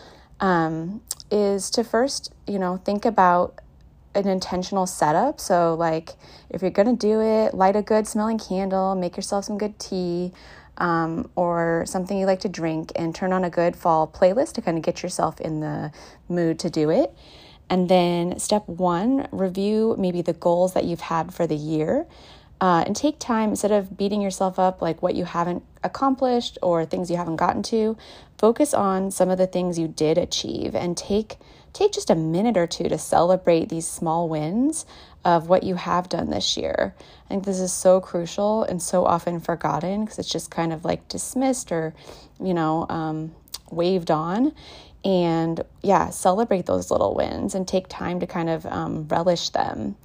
um, 0.40 1.02
is 1.30 1.68
to 1.72 1.84
first, 1.84 2.32
you 2.46 2.58
know, 2.58 2.78
think 2.78 3.04
about 3.04 3.58
an 4.14 4.26
intentional 4.26 4.86
setup. 4.86 5.38
So, 5.38 5.74
like, 5.74 6.14
if 6.48 6.62
you're 6.62 6.70
gonna 6.70 6.96
do 6.96 7.20
it, 7.20 7.52
light 7.52 7.76
a 7.76 7.82
good 7.82 8.08
smelling 8.08 8.38
candle, 8.38 8.94
make 8.94 9.14
yourself 9.14 9.44
some 9.44 9.58
good 9.58 9.78
tea. 9.78 10.32
Um, 10.78 11.30
or 11.36 11.84
something 11.86 12.16
you 12.16 12.24
like 12.24 12.40
to 12.40 12.48
drink, 12.48 12.92
and 12.96 13.14
turn 13.14 13.34
on 13.34 13.44
a 13.44 13.50
good 13.50 13.76
fall 13.76 14.08
playlist 14.08 14.54
to 14.54 14.62
kind 14.62 14.78
of 14.78 14.82
get 14.82 15.02
yourself 15.02 15.38
in 15.38 15.60
the 15.60 15.92
mood 16.30 16.58
to 16.60 16.70
do 16.70 16.88
it. 16.88 17.14
And 17.72 17.88
then 17.88 18.38
step 18.38 18.68
one, 18.68 19.26
review 19.32 19.96
maybe 19.98 20.20
the 20.20 20.34
goals 20.34 20.74
that 20.74 20.84
you've 20.84 21.00
had 21.00 21.32
for 21.32 21.46
the 21.46 21.56
year. 21.56 22.06
Uh, 22.60 22.84
and 22.86 22.94
take 22.94 23.18
time 23.18 23.48
instead 23.48 23.72
of 23.72 23.96
beating 23.96 24.20
yourself 24.20 24.58
up 24.58 24.82
like 24.82 25.00
what 25.00 25.14
you 25.14 25.24
haven't 25.24 25.64
accomplished 25.82 26.58
or 26.62 26.84
things 26.84 27.10
you 27.10 27.16
haven't 27.16 27.36
gotten 27.36 27.62
to 27.62 27.96
focus 28.36 28.74
on 28.74 29.10
some 29.10 29.30
of 29.30 29.38
the 29.38 29.46
things 29.46 29.78
you 29.78 29.88
did 29.88 30.18
achieve 30.18 30.74
and 30.76 30.96
take 30.96 31.38
take 31.72 31.92
just 31.92 32.10
a 32.10 32.14
minute 32.14 32.56
or 32.56 32.66
two 32.66 32.88
to 32.88 32.98
celebrate 32.98 33.68
these 33.68 33.88
small 33.88 34.28
wins 34.28 34.84
of 35.24 35.48
what 35.48 35.62
you 35.62 35.74
have 35.74 36.08
done 36.10 36.28
this 36.28 36.56
year. 36.56 36.94
I 37.24 37.28
think 37.28 37.44
this 37.44 37.58
is 37.58 37.72
so 37.72 38.00
crucial 38.00 38.64
and 38.64 38.82
so 38.82 39.06
often 39.06 39.40
forgotten 39.40 40.04
because 40.04 40.18
it's 40.18 40.30
just 40.30 40.50
kind 40.50 40.72
of 40.72 40.84
like 40.84 41.08
dismissed 41.08 41.72
or, 41.72 41.94
you 42.38 42.52
know, 42.52 42.86
um, 42.90 43.34
waved 43.70 44.10
on. 44.10 44.52
And 45.04 45.62
yeah, 45.82 46.10
celebrate 46.10 46.66
those 46.66 46.90
little 46.90 47.14
wins 47.14 47.54
and 47.54 47.66
take 47.66 47.88
time 47.88 48.20
to 48.20 48.26
kind 48.26 48.48
of 48.48 48.64
um, 48.66 49.08
relish 49.08 49.50
them, 49.50 49.96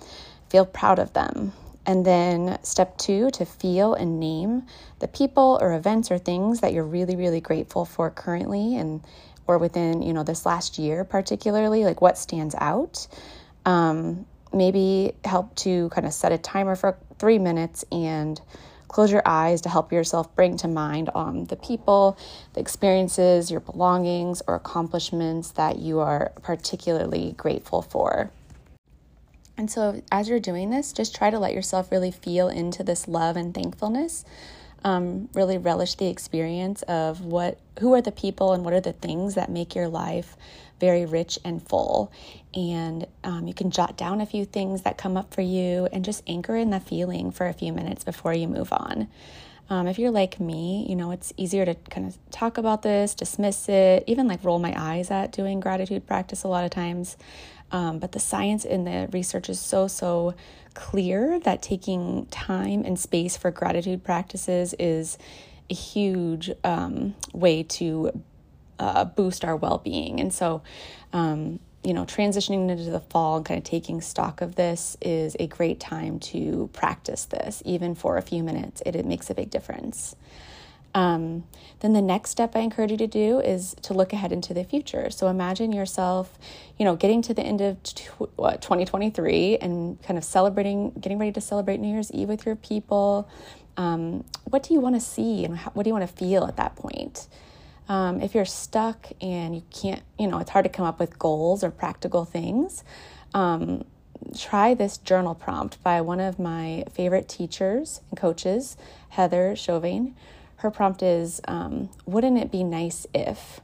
feel 0.49 0.65
proud 0.65 0.99
of 0.99 1.13
them. 1.13 1.53
And 1.85 2.05
then 2.05 2.57
step 2.63 2.97
two, 2.97 3.29
to 3.31 3.45
feel 3.45 3.93
and 3.93 4.19
name 4.19 4.63
the 4.99 5.07
people 5.07 5.57
or 5.61 5.73
events 5.73 6.11
or 6.11 6.17
things 6.17 6.59
that 6.59 6.73
you're 6.73 6.83
really, 6.83 7.15
really 7.15 7.39
grateful 7.39 7.85
for 7.85 8.09
currently 8.09 8.75
and 8.75 9.01
or 9.45 9.57
within, 9.57 10.01
you 10.01 10.11
know, 10.11 10.23
this 10.23 10.45
last 10.45 10.77
year 10.77 11.05
particularly, 11.05 11.85
like 11.85 12.01
what 12.01 12.17
stands 12.17 12.55
out. 12.55 13.07
Um, 13.65 14.25
maybe 14.53 15.13
help 15.23 15.53
to 15.55 15.89
kind 15.89 16.07
of 16.07 16.13
set 16.13 16.31
a 16.31 16.37
timer 16.37 16.75
for 16.75 16.97
three 17.19 17.39
minutes 17.39 17.85
and 17.91 18.41
close 18.87 19.11
your 19.11 19.21
eyes 19.25 19.61
to 19.61 19.69
help 19.69 19.91
yourself 19.91 20.33
bring 20.35 20.57
to 20.57 20.67
mind 20.67 21.09
um, 21.13 21.45
the 21.45 21.55
people, 21.55 22.17
the 22.53 22.59
experiences, 22.59 23.51
your 23.51 23.59
belongings, 23.59 24.41
or 24.47 24.55
accomplishments 24.55 25.51
that 25.51 25.79
you 25.79 25.99
are 25.99 26.31
particularly 26.41 27.33
grateful 27.37 27.81
for. 27.81 28.31
And 29.57 29.71
so, 29.71 30.01
as 30.11 30.29
you're 30.29 30.39
doing 30.39 30.69
this, 30.69 30.93
just 30.93 31.15
try 31.15 31.29
to 31.29 31.39
let 31.39 31.53
yourself 31.53 31.91
really 31.91 32.11
feel 32.11 32.47
into 32.47 32.83
this 32.83 33.07
love 33.07 33.35
and 33.35 33.53
thankfulness. 33.53 34.23
Um, 34.83 35.29
really 35.33 35.57
relish 35.57 35.95
the 35.95 36.05
experience 36.05 36.83
of 36.83 37.21
what, 37.21 37.57
who 37.79 37.93
are 37.95 38.01
the 38.01 38.11
people, 38.11 38.53
and 38.53 38.63
what 38.63 38.73
are 38.73 38.79
the 38.79 38.93
things 38.93 39.33
that 39.33 39.49
make 39.49 39.73
your 39.73 39.87
life 39.87 40.37
very 40.79 41.05
rich 41.05 41.39
and 41.43 41.61
full. 41.67 42.11
And 42.53 43.07
um, 43.23 43.47
you 43.47 43.53
can 43.53 43.71
jot 43.71 43.97
down 43.97 44.21
a 44.21 44.25
few 44.25 44.45
things 44.45 44.81
that 44.83 44.97
come 44.97 45.17
up 45.17 45.33
for 45.33 45.41
you, 45.41 45.87
and 45.91 46.03
just 46.03 46.23
anchor 46.27 46.55
in 46.55 46.69
the 46.69 46.79
feeling 46.79 47.31
for 47.31 47.47
a 47.47 47.53
few 47.53 47.73
minutes 47.73 48.03
before 48.03 48.33
you 48.33 48.47
move 48.47 48.71
on. 48.71 49.07
Um, 49.69 49.87
if 49.87 49.99
you're 49.99 50.11
like 50.11 50.39
me, 50.39 50.85
you 50.87 50.95
know, 50.95 51.11
it's 51.11 51.33
easier 51.35 51.65
to 51.65 51.75
kind 51.75 52.07
of 52.07 52.17
talk 52.31 52.57
about 52.57 52.83
this, 52.83 53.13
dismiss 53.13 53.67
it, 53.67 54.05
even 54.07 54.27
like 54.27 54.43
roll 54.43 54.59
my 54.59 54.73
eyes 54.77 55.11
at 55.11 55.33
doing 55.33 55.59
gratitude 55.59 56.07
practice 56.07 56.43
a 56.43 56.47
lot 56.47 56.63
of 56.63 56.71
times. 56.71 57.17
Um, 57.71 57.99
but 57.99 58.13
the 58.13 58.19
science 58.19 58.63
in 58.63 58.85
the 58.85 59.09
research 59.11 59.49
is 59.49 59.59
so, 59.59 59.87
so 59.87 60.35
clear 60.73 61.39
that 61.41 61.61
taking 61.61 62.27
time 62.27 62.83
and 62.85 62.97
space 62.97 63.35
for 63.35 63.51
gratitude 63.51 64.05
practices 64.05 64.73
is 64.79 65.17
a 65.69 65.73
huge 65.73 66.49
um, 66.63 67.15
way 67.33 67.63
to 67.63 68.21
uh, 68.79 69.05
boost 69.05 69.43
our 69.43 69.55
well 69.55 69.77
being. 69.77 70.19
And 70.19 70.33
so, 70.33 70.61
um, 71.13 71.59
you 71.83 71.93
know, 71.93 72.05
transitioning 72.05 72.69
into 72.69 72.89
the 72.89 72.99
fall 72.99 73.37
and 73.37 73.45
kind 73.45 73.57
of 73.57 73.63
taking 73.63 74.01
stock 74.01 74.41
of 74.41 74.55
this 74.55 74.97
is 75.01 75.37
a 75.39 75.47
great 75.47 75.79
time 75.79 76.19
to 76.19 76.69
practice 76.73 77.25
this, 77.25 77.61
even 77.65 77.95
for 77.95 78.17
a 78.17 78.21
few 78.21 78.43
minutes. 78.43 78.81
It, 78.85 78.95
it 78.95 79.05
makes 79.05 79.29
a 79.29 79.33
big 79.33 79.49
difference. 79.49 80.15
Um, 80.97 81.43
then 81.81 81.93
the 81.93 82.01
next 82.01 82.31
step 82.31 82.55
I 82.55 82.59
encourage 82.61 82.89
you 82.89 82.97
to 82.97 83.07
do 83.07 83.39
is 83.39 83.75
to 83.83 83.93
look 83.93 84.13
ahead 84.13 84.31
into 84.31 84.53
the 84.53 84.63
future. 84.63 85.11
So 85.11 85.27
imagine 85.27 85.71
yourself, 85.71 86.39
you 86.77 86.85
know, 86.85 86.95
getting 86.95 87.21
to 87.23 87.35
the 87.35 87.43
end 87.43 87.61
of 87.61 87.77
what, 88.35 88.63
2023 88.63 89.57
and 89.57 90.01
kind 90.01 90.17
of 90.17 90.23
celebrating, 90.23 90.91
getting 90.99 91.19
ready 91.19 91.33
to 91.33 91.41
celebrate 91.41 91.79
New 91.79 91.93
Year's 91.93 92.11
Eve 92.11 92.27
with 92.27 92.47
your 92.47 92.55
people. 92.55 93.29
Um, 93.77 94.23
what 94.45 94.63
do 94.63 94.73
you 94.73 94.79
want 94.79 94.95
to 94.95 95.01
see 95.01 95.45
and 95.45 95.57
how, 95.57 95.69
what 95.71 95.83
do 95.83 95.89
you 95.89 95.93
want 95.93 96.09
to 96.09 96.15
feel 96.15 96.45
at 96.45 96.57
that 96.57 96.75
point? 96.75 97.27
Um, 97.89 98.21
if 98.21 98.35
you're 98.35 98.45
stuck 98.45 99.07
and 99.21 99.55
you 99.55 99.63
can't, 99.71 100.01
you 100.19 100.27
know, 100.27 100.39
it's 100.39 100.49
hard 100.49 100.65
to 100.65 100.69
come 100.69 100.85
up 100.85 100.99
with 100.99 101.17
goals 101.17 101.63
or 101.63 101.71
practical 101.71 102.25
things, 102.25 102.83
um, 103.33 103.85
try 104.37 104.73
this 104.73 104.97
journal 104.97 105.35
prompt 105.35 105.81
by 105.83 106.01
one 106.01 106.19
of 106.19 106.39
my 106.39 106.83
favorite 106.91 107.29
teachers 107.29 108.01
and 108.09 108.19
coaches, 108.19 108.77
Heather 109.09 109.55
Chauvin. 109.55 110.15
Her 110.57 110.71
prompt 110.71 111.01
is, 111.01 111.39
um, 111.47 111.89
Wouldn't 112.05 112.37
it 112.37 112.51
be 112.51 112.63
nice 112.63 113.07
if? 113.13 113.61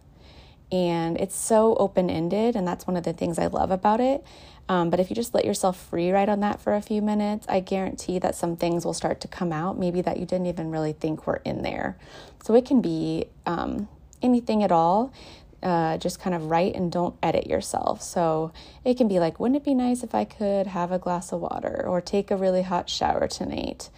And 0.72 1.20
it's 1.20 1.36
so 1.36 1.76
open 1.76 2.10
ended, 2.10 2.56
and 2.56 2.68
that's 2.68 2.88
one 2.88 2.98
of 2.98 3.04
the 3.04 3.14
things 3.14 3.38
I 3.38 3.48
love 3.48 3.72
about 3.72 4.00
it. 4.00 4.26
Um, 4.70 4.90
but 4.90 5.00
if 5.00 5.10
you 5.10 5.16
just 5.16 5.34
let 5.34 5.46
yourself 5.46 5.78
free 5.78 6.10
write 6.12 6.30
on 6.30 6.40
that 6.40 6.62
for 6.62 6.74
a 6.74 6.82
few 6.82 7.02
minutes, 7.02 7.46
I 7.50 7.60
guarantee 7.60 8.18
that 8.20 8.34
some 8.34 8.56
things 8.56 8.86
will 8.86 8.94
start 8.94 9.20
to 9.22 9.28
come 9.28 9.52
out, 9.52 9.78
maybe 9.78 10.02
that 10.02 10.18
you 10.18 10.26
didn't 10.26 10.48
even 10.48 10.72
really 10.72 10.94
think 10.94 11.28
were 11.28 11.42
in 11.44 11.62
there. 11.64 11.98
So 12.44 12.56
it 12.56 12.66
can 12.66 12.82
be 12.82 13.26
um, 13.46 13.88
anything 14.24 14.64
at 14.64 14.72
all. 14.72 15.14
Uh, 15.62 15.98
just 15.98 16.20
kind 16.20 16.36
of 16.36 16.50
write 16.50 16.76
and 16.76 16.92
don't 16.92 17.16
edit 17.24 17.48
yourself. 17.48 18.02
So 18.02 18.52
it 18.84 18.98
can 18.98 19.08
be 19.08 19.20
like, 19.20 19.40
wouldn't 19.40 19.56
it 19.56 19.64
be 19.64 19.74
nice 19.74 20.04
if 20.04 20.14
I 20.14 20.26
could 20.26 20.68
have 20.68 20.92
a 20.92 21.00
glass 21.00 21.32
of 21.32 21.40
water 21.40 21.86
or 21.88 22.02
take 22.02 22.32
a 22.32 22.36
really 22.36 22.64
hot 22.64 22.90
shower 22.90 23.30
tonight? 23.30 23.90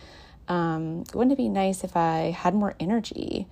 Um, 0.47 1.05
wouldn't 1.15 1.31
it 1.31 1.37
be 1.37 1.49
nice 1.49 1.83
if 1.83 1.97
I 1.97 2.35
had 2.37 2.53
more 2.53 2.75
energy? 2.79 3.47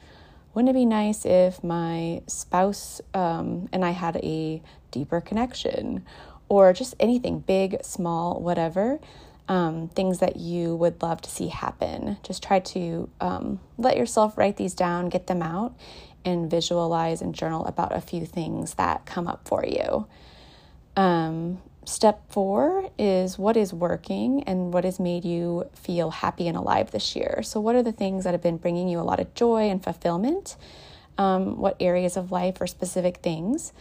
Wouldn't 0.54 0.70
it 0.70 0.74
be 0.80 0.86
nice 0.86 1.26
if 1.26 1.64
my 1.64 2.22
spouse 2.28 3.02
um, 3.16 3.68
and 3.74 3.84
I 3.84 3.92
had 3.92 4.18
a 4.18 4.62
deeper 4.92 5.20
connection? 5.20 6.06
Or 6.50 6.72
just 6.72 6.94
anything, 7.00 7.40
big, 7.40 7.84
small, 7.84 8.40
whatever, 8.40 9.00
um, 9.48 9.88
things 9.90 10.20
that 10.20 10.36
you 10.36 10.76
would 10.76 11.02
love 11.02 11.22
to 11.22 11.30
see 11.30 11.48
happen. 11.48 12.18
Just 12.22 12.44
try 12.44 12.60
to 12.60 13.10
um, 13.20 13.60
let 13.80 13.98
yourself 13.98 14.38
write 14.38 14.58
these 14.58 14.76
down, 14.76 15.10
get 15.10 15.26
them 15.26 15.42
out, 15.42 15.74
and 16.26 16.50
visualize 16.50 17.22
and 17.22 17.34
journal 17.34 17.66
about 17.66 17.96
a 17.96 18.02
few 18.02 18.26
things 18.26 18.76
that 18.76 19.06
come 19.06 19.28
up 19.28 19.48
for 19.48 19.66
you. 19.66 20.08
Um, 20.96 21.62
step 21.86 22.22
four 22.30 22.90
is 22.98 23.38
what 23.38 23.58
is 23.58 23.74
working 23.74 24.44
and 24.44 24.74
what 24.74 24.84
has 24.84 25.00
made 25.00 25.26
you 25.26 25.70
feel 25.74 26.12
happy 26.12 26.48
and 26.48 26.58
alive 26.58 26.92
this 26.92 27.16
year. 27.16 27.42
So, 27.44 27.60
what 27.60 27.76
are 27.76 27.84
the 27.84 27.92
things 27.92 28.24
that 28.24 28.34
have 28.34 28.44
been 28.44 28.58
bringing 28.58 28.88
you 28.88 29.00
a 29.00 29.02
lot 29.02 29.20
of 29.20 29.34
joy 29.34 29.70
and 29.70 29.84
fulfillment? 29.84 30.56
Um, 31.18 31.60
what 31.60 31.76
areas 31.80 32.18
of 32.18 32.32
life 32.32 32.60
or 32.60 32.68
specific 32.68 33.18
things? 33.18 33.72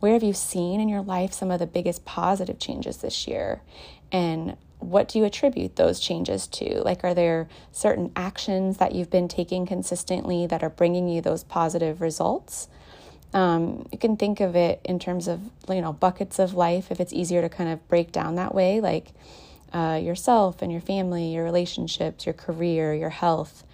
Where 0.00 0.12
have 0.12 0.22
you 0.22 0.32
seen 0.32 0.80
in 0.80 0.88
your 0.88 1.02
life 1.02 1.32
some 1.32 1.50
of 1.50 1.58
the 1.58 1.66
biggest 1.66 2.04
positive 2.04 2.58
changes 2.58 2.98
this 2.98 3.26
year? 3.26 3.62
And 4.10 4.56
what 4.84 5.08
do 5.08 5.18
you 5.18 5.24
attribute 5.24 5.76
those 5.76 6.00
changes 6.00 6.46
to? 6.48 6.82
Like, 6.82 7.04
are 7.04 7.14
there 7.14 7.48
certain 7.70 8.12
actions 8.16 8.78
that 8.78 8.94
you've 8.94 9.10
been 9.10 9.28
taking 9.28 9.66
consistently 9.66 10.46
that 10.46 10.62
are 10.62 10.70
bringing 10.70 11.08
you 11.08 11.20
those 11.20 11.44
positive 11.44 12.00
results? 12.00 12.68
Um, 13.32 13.86
you 13.90 13.98
can 13.98 14.16
think 14.16 14.40
of 14.40 14.54
it 14.54 14.80
in 14.84 14.98
terms 14.98 15.26
of, 15.28 15.40
you 15.68 15.80
know, 15.80 15.92
buckets 15.92 16.38
of 16.38 16.54
life 16.54 16.90
if 16.90 17.00
it's 17.00 17.12
easier 17.12 17.40
to 17.40 17.48
kind 17.48 17.70
of 17.70 17.86
break 17.88 18.12
down 18.12 18.34
that 18.34 18.54
way, 18.54 18.80
like 18.80 19.12
uh, 19.72 19.98
yourself 20.02 20.60
and 20.60 20.70
your 20.70 20.82
family, 20.82 21.34
your 21.34 21.44
relationships, 21.44 22.26
your 22.26 22.34
career, 22.34 22.92
your 22.92 23.10
health. 23.10 23.64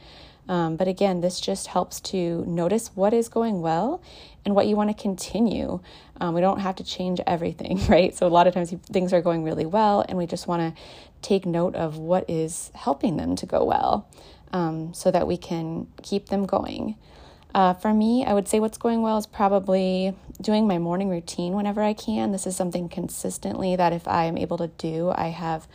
Um, 0.48 0.76
but 0.76 0.88
again, 0.88 1.20
this 1.20 1.40
just 1.40 1.68
helps 1.68 2.00
to 2.00 2.44
notice 2.46 2.90
what 2.94 3.12
is 3.12 3.28
going 3.28 3.60
well 3.60 4.02
and 4.44 4.54
what 4.54 4.66
you 4.66 4.76
want 4.76 4.88
to 4.90 5.00
continue. 5.00 5.80
Um, 6.20 6.34
we 6.34 6.40
don't 6.40 6.60
have 6.60 6.76
to 6.76 6.84
change 6.84 7.20
everything, 7.26 7.80
right? 7.88 8.16
So, 8.16 8.26
a 8.26 8.28
lot 8.28 8.46
of 8.46 8.54
times 8.54 8.74
things 8.90 9.12
are 9.12 9.20
going 9.20 9.44
really 9.44 9.66
well, 9.66 10.04
and 10.08 10.16
we 10.16 10.26
just 10.26 10.46
want 10.46 10.74
to 10.74 10.82
take 11.20 11.44
note 11.44 11.74
of 11.74 11.98
what 11.98 12.28
is 12.28 12.70
helping 12.74 13.16
them 13.16 13.36
to 13.36 13.46
go 13.46 13.64
well 13.64 14.08
um, 14.52 14.94
so 14.94 15.10
that 15.10 15.26
we 15.26 15.36
can 15.36 15.86
keep 16.02 16.28
them 16.28 16.46
going. 16.46 16.96
Uh, 17.54 17.74
for 17.74 17.92
me, 17.94 18.24
I 18.24 18.34
would 18.34 18.46
say 18.46 18.60
what's 18.60 18.78
going 18.78 19.02
well 19.02 19.18
is 19.18 19.26
probably 19.26 20.14
doing 20.40 20.66
my 20.66 20.78
morning 20.78 21.08
routine 21.08 21.54
whenever 21.54 21.82
I 21.82 21.92
can. 21.92 22.30
This 22.30 22.46
is 22.46 22.54
something 22.54 22.88
consistently 22.88 23.74
that 23.74 23.92
if 23.92 24.06
I 24.06 24.24
am 24.24 24.36
able 24.36 24.58
to 24.58 24.68
do, 24.68 25.12
I 25.14 25.28
have 25.28 25.66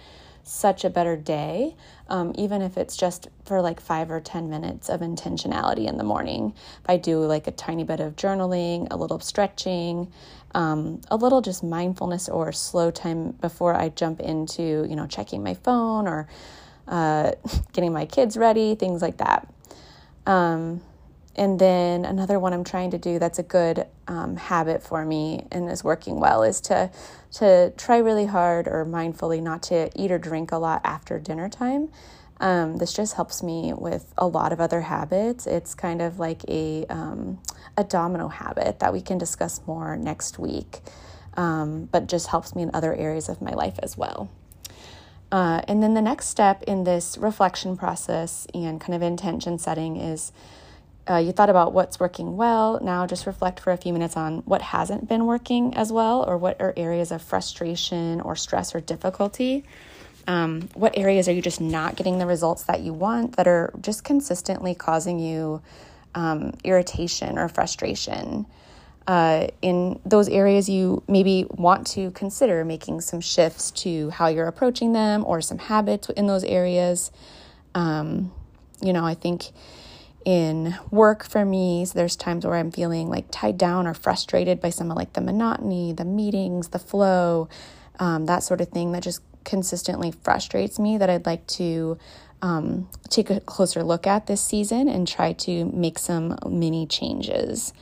such 0.43 0.84
a 0.84 0.89
better 0.89 1.15
day, 1.15 1.75
um, 2.10 2.34
even 2.38 2.62
if 2.62 2.77
it's 2.77 2.97
just 2.97 3.29
for 3.45 3.62
like 3.62 3.79
five 3.79 4.12
or 4.12 4.19
10 4.19 4.49
minutes 4.49 4.89
of 4.89 4.99
intentionality 4.99 5.88
in 5.88 5.97
the 5.97 6.03
morning. 6.03 6.53
If 6.84 6.89
I 6.89 6.97
do 6.97 7.19
like 7.19 7.47
a 7.47 7.51
tiny 7.51 7.84
bit 7.84 7.99
of 7.99 8.15
journaling, 8.15 8.88
a 8.91 8.97
little 8.97 9.19
stretching, 9.19 10.12
um, 10.53 11.01
a 11.10 11.15
little 11.15 11.41
just 11.41 11.63
mindfulness 11.63 12.29
or 12.29 12.51
slow 12.51 12.91
time 12.91 13.32
before 13.32 13.73
I 13.73 13.89
jump 13.89 14.19
into, 14.19 14.86
you 14.88 14.95
know, 14.95 15.08
checking 15.08 15.43
my 15.43 15.53
phone 15.53 16.08
or 16.08 16.27
uh, 16.88 17.32
getting 17.73 17.93
my 17.93 18.06
kids 18.06 18.38
ready, 18.38 18.75
things 18.75 19.01
like 19.01 19.17
that. 19.17 19.47
Um, 20.25 20.82
and 21.36 21.60
then 21.60 22.06
another 22.06 22.39
one 22.39 22.54
I'm 22.54 22.63
trying 22.63 22.91
to 22.91 22.98
do 22.98 23.17
that's 23.17 23.39
a 23.39 23.43
good 23.43 23.88
um, 24.08 24.36
habit 24.36 24.84
for 24.84 25.04
me 25.06 25.48
and 25.52 25.69
is 25.69 25.84
working 25.84 26.19
well 26.19 26.43
is 26.43 26.62
to 26.62 26.91
to 27.34 27.74
try 27.78 27.98
really 27.98 28.28
hard 28.28 28.67
or 28.67 28.86
mindfully 28.86 29.41
not 29.41 29.63
to 29.63 29.89
eat 29.96 30.12
or 30.12 30.19
drink 30.19 30.52
a 30.52 30.58
lot 30.58 30.82
after 30.84 31.19
dinner 31.19 31.50
time. 31.50 31.89
Um, 32.39 32.78
this 32.78 32.93
just 32.93 33.15
helps 33.15 33.41
me 33.41 33.74
with 33.74 34.13
a 34.17 34.28
lot 34.28 34.52
of 34.52 34.60
other 34.60 34.82
habits. 34.82 35.48
It's 35.48 35.74
kind 35.74 36.02
of 36.02 36.19
like 36.19 36.43
a 36.48 36.86
um, 36.88 37.39
a 37.78 37.84
domino 37.84 38.28
habit 38.28 38.80
that 38.80 38.93
we 38.93 39.02
can 39.02 39.17
discuss 39.17 39.62
more 39.65 39.96
next 39.96 40.38
week, 40.38 40.82
um, 41.36 41.86
but 41.91 42.08
just 42.08 42.28
helps 42.28 42.56
me 42.56 42.63
in 42.63 42.72
other 42.74 42.93
areas 42.93 43.30
of 43.30 43.41
my 43.41 43.54
life 43.54 43.80
as 43.82 43.98
well. 43.98 44.30
Uh, 45.32 45.62
and 45.67 45.82
then 45.82 45.96
the 45.96 46.02
next 46.02 46.28
step 46.28 46.62
in 46.63 46.84
this 46.84 47.17
reflection 47.17 47.76
process 47.76 48.46
and 48.54 48.80
kind 48.80 48.93
of 48.93 49.02
intention 49.02 49.58
setting 49.58 49.96
is 49.96 50.32
uh, 51.10 51.18
you 51.18 51.32
thought 51.32 51.50
about 51.50 51.74
what's 51.74 52.00
working 52.00 52.38
well. 52.38 52.80
Now 52.82 53.06
just 53.06 53.26
reflect 53.26 53.60
for 53.60 53.72
a 53.72 53.78
few 53.78 53.92
minutes 53.92 54.16
on 54.16 54.39
what 54.39 54.62
hasn't 54.62 55.08
been 55.10 55.26
working 55.26 55.76
as 55.76 55.92
well, 55.92 56.24
or 56.28 56.38
what 56.38 56.62
are 56.62 56.74
areas 56.78 57.12
of 57.12 57.22
frustration 57.22 58.22
or 58.22 58.36
stress 58.36 58.74
or 58.74 58.80
difficulty. 58.80 59.66
Um, 60.28 60.70
what 60.74 60.98
areas 60.98 61.28
are 61.28 61.34
you 61.34 61.42
just 61.42 61.60
not 61.60 61.98
getting 61.98 62.18
the 62.18 62.26
results 62.26 62.63
that 62.63 62.80
you 62.80 62.94
want 62.94 63.36
that 63.36 63.48
are 63.48 63.74
just 63.82 64.06
consistently 64.06 64.74
causing 64.74 65.20
you 65.20 65.62
um, 66.16 66.54
irritation 66.63 67.38
or 67.38 67.50
frustration? 67.50 68.46
Uh, 69.06 69.48
in 69.62 70.00
those 70.06 70.30
areas, 70.30 70.70
you 70.70 71.04
maybe 71.10 71.46
want 71.50 71.86
to 71.88 72.12
consider 72.12 72.63
making 72.63 73.02
some 73.02 73.20
shifts 73.20 73.72
to 73.72 74.10
how 74.12 74.28
you're 74.28 74.48
approaching 74.48 74.94
them 74.94 75.26
or 75.26 75.42
some 75.42 75.58
habits 75.58 76.10
in 76.12 76.26
those 76.26 76.46
areas. 76.46 77.12
Um, 77.76 78.32
you 78.82 78.94
know, 78.94 79.04
I 79.04 79.16
think 79.16 79.52
in 80.26 80.76
work 80.92 81.24
for 81.24 81.46
me. 81.46 81.86
So 81.86 81.94
there's 81.94 82.16
times 82.16 82.46
where 82.46 82.56
I'm 82.56 82.72
feeling 82.72 83.10
like 83.10 83.26
tied 83.32 83.58
down 83.58 83.88
or 83.88 83.94
frustrated 83.94 84.62
by 84.62 84.70
some 84.70 84.92
of 84.92 84.98
like 84.98 85.14
the 85.14 85.22
monotony, 85.22 85.94
the 85.94 86.06
meetings, 86.06 86.70
the 86.70 86.80
flow, 86.80 87.50
um, 88.00 88.26
that 88.26 88.44
sort 88.44 88.62
of 88.62 88.70
thing 88.70 88.92
that 88.94 89.04
just 89.04 89.22
consistently 89.44 90.12
frustrates 90.12 90.80
me 90.80 90.98
that 90.98 91.10
I'd 91.10 91.26
like 91.26 91.46
to 91.48 91.98
um, 92.42 92.90
take 93.10 93.30
a 93.30 93.40
closer 93.40 93.84
look 93.84 94.06
at 94.06 94.28
this 94.28 94.42
season 94.42 94.88
and 94.88 95.08
try 95.08 95.34
to 95.34 95.66
make 95.66 96.00
some 96.00 96.38
mini 96.48 96.86
changes. 96.86 97.74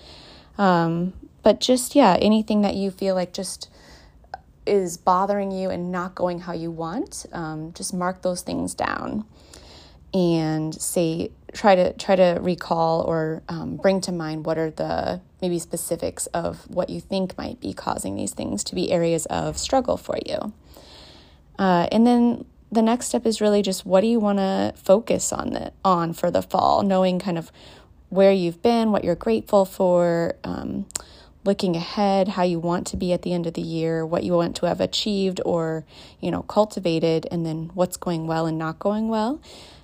Um, 0.58 1.14
but 1.44 1.60
just, 1.60 1.96
yeah, 1.96 2.18
anything 2.22 2.62
that 2.62 2.76
you 2.76 2.92
feel 2.92 3.16
like 3.16 3.34
just 3.34 3.70
is 4.66 4.98
bothering 4.98 5.52
you 5.52 5.70
and 5.70 5.92
not 5.92 6.14
going 6.14 6.42
how 6.42 6.54
you 6.54 6.70
want, 6.70 7.26
um, 7.32 7.74
just 7.74 7.94
mark 7.94 8.22
those 8.22 8.42
things 8.42 8.76
down 8.76 9.26
and 10.14 10.76
say 10.76 11.32
try 11.54 11.76
to 11.76 11.94
try 11.94 12.16
to 12.16 12.40
recall 12.42 13.02
or 13.02 13.44
um, 13.50 13.78
bring 13.78 14.02
to 14.02 14.12
mind 14.12 14.46
what 14.46 14.58
are 14.58 14.72
the 14.72 15.22
maybe 15.42 15.60
specifics 15.60 16.28
of 16.28 16.70
what 16.70 16.90
you 16.90 17.02
think 17.02 17.38
might 17.38 17.60
be 17.60 17.74
causing 17.74 18.16
these 18.16 18.34
things 18.34 18.64
to 18.64 18.76
be 18.76 18.92
areas 18.92 19.26
of 19.28 19.58
struggle 19.58 19.98
for 19.98 20.18
you. 20.26 20.54
Uh, 21.58 21.88
and 21.92 22.08
then 22.08 22.46
the 22.72 22.82
next 22.82 23.08
step 23.08 23.26
is 23.26 23.42
really 23.42 23.62
just 23.62 23.86
what 23.86 24.02
do 24.02 24.08
you 24.08 24.20
want 24.20 24.40
to 24.40 24.74
focus 24.76 25.34
on 25.34 25.52
the, 25.52 25.74
on 25.84 26.14
for 26.14 26.32
the 26.32 26.42
fall 26.42 26.84
knowing 26.84 27.20
kind 27.20 27.38
of 27.38 27.52
where 28.10 28.32
you've 28.32 28.62
been 28.62 28.92
what 28.92 29.04
you're 29.04 29.16
grateful 29.16 29.66
for 29.66 30.36
um, 30.44 30.86
looking 31.44 31.76
ahead 31.76 32.30
how 32.30 32.44
you 32.44 32.60
want 32.60 32.88
to 32.88 32.96
be 32.96 33.12
at 33.12 33.24
the 33.24 33.34
end 33.34 33.46
of 33.46 33.54
the 33.54 33.62
year 33.62 34.06
what 34.06 34.24
you 34.24 34.32
want 34.34 34.56
to 34.56 34.66
have 34.66 34.80
achieved 34.80 35.42
or 35.46 35.84
you 36.22 36.32
know 36.32 36.44
cultivated 36.44 37.28
and 37.30 37.46
then 37.46 37.70
what's 37.74 37.98
going 37.98 38.26
well 38.26 38.46
and 38.46 38.58
not 38.58 38.80
going 38.80 39.10
well 39.10 39.42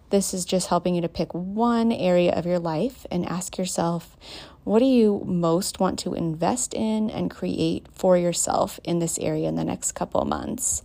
this 0.10 0.34
is 0.34 0.46
just 0.46 0.68
helping 0.68 0.96
you 0.96 1.02
to 1.02 1.10
pick 1.10 1.34
one 1.34 1.92
area 1.92 2.32
of 2.32 2.46
your 2.46 2.60
life 2.60 3.06
and 3.12 3.26
ask 3.26 3.58
yourself, 3.58 4.16
what 4.64 4.80
do 4.80 4.86
you 4.86 5.24
most 5.26 5.80
want 5.80 6.00
to 6.00 6.14
invest 6.14 6.74
in 6.74 7.10
and 7.10 7.32
create 7.32 7.88
for 7.92 8.18
yourself 8.18 8.80
in 8.84 9.00
this 9.00 9.18
area 9.20 9.48
in 9.48 9.56
the 9.56 9.64
next 9.64 9.94
couple 9.94 10.24
months? 10.26 10.84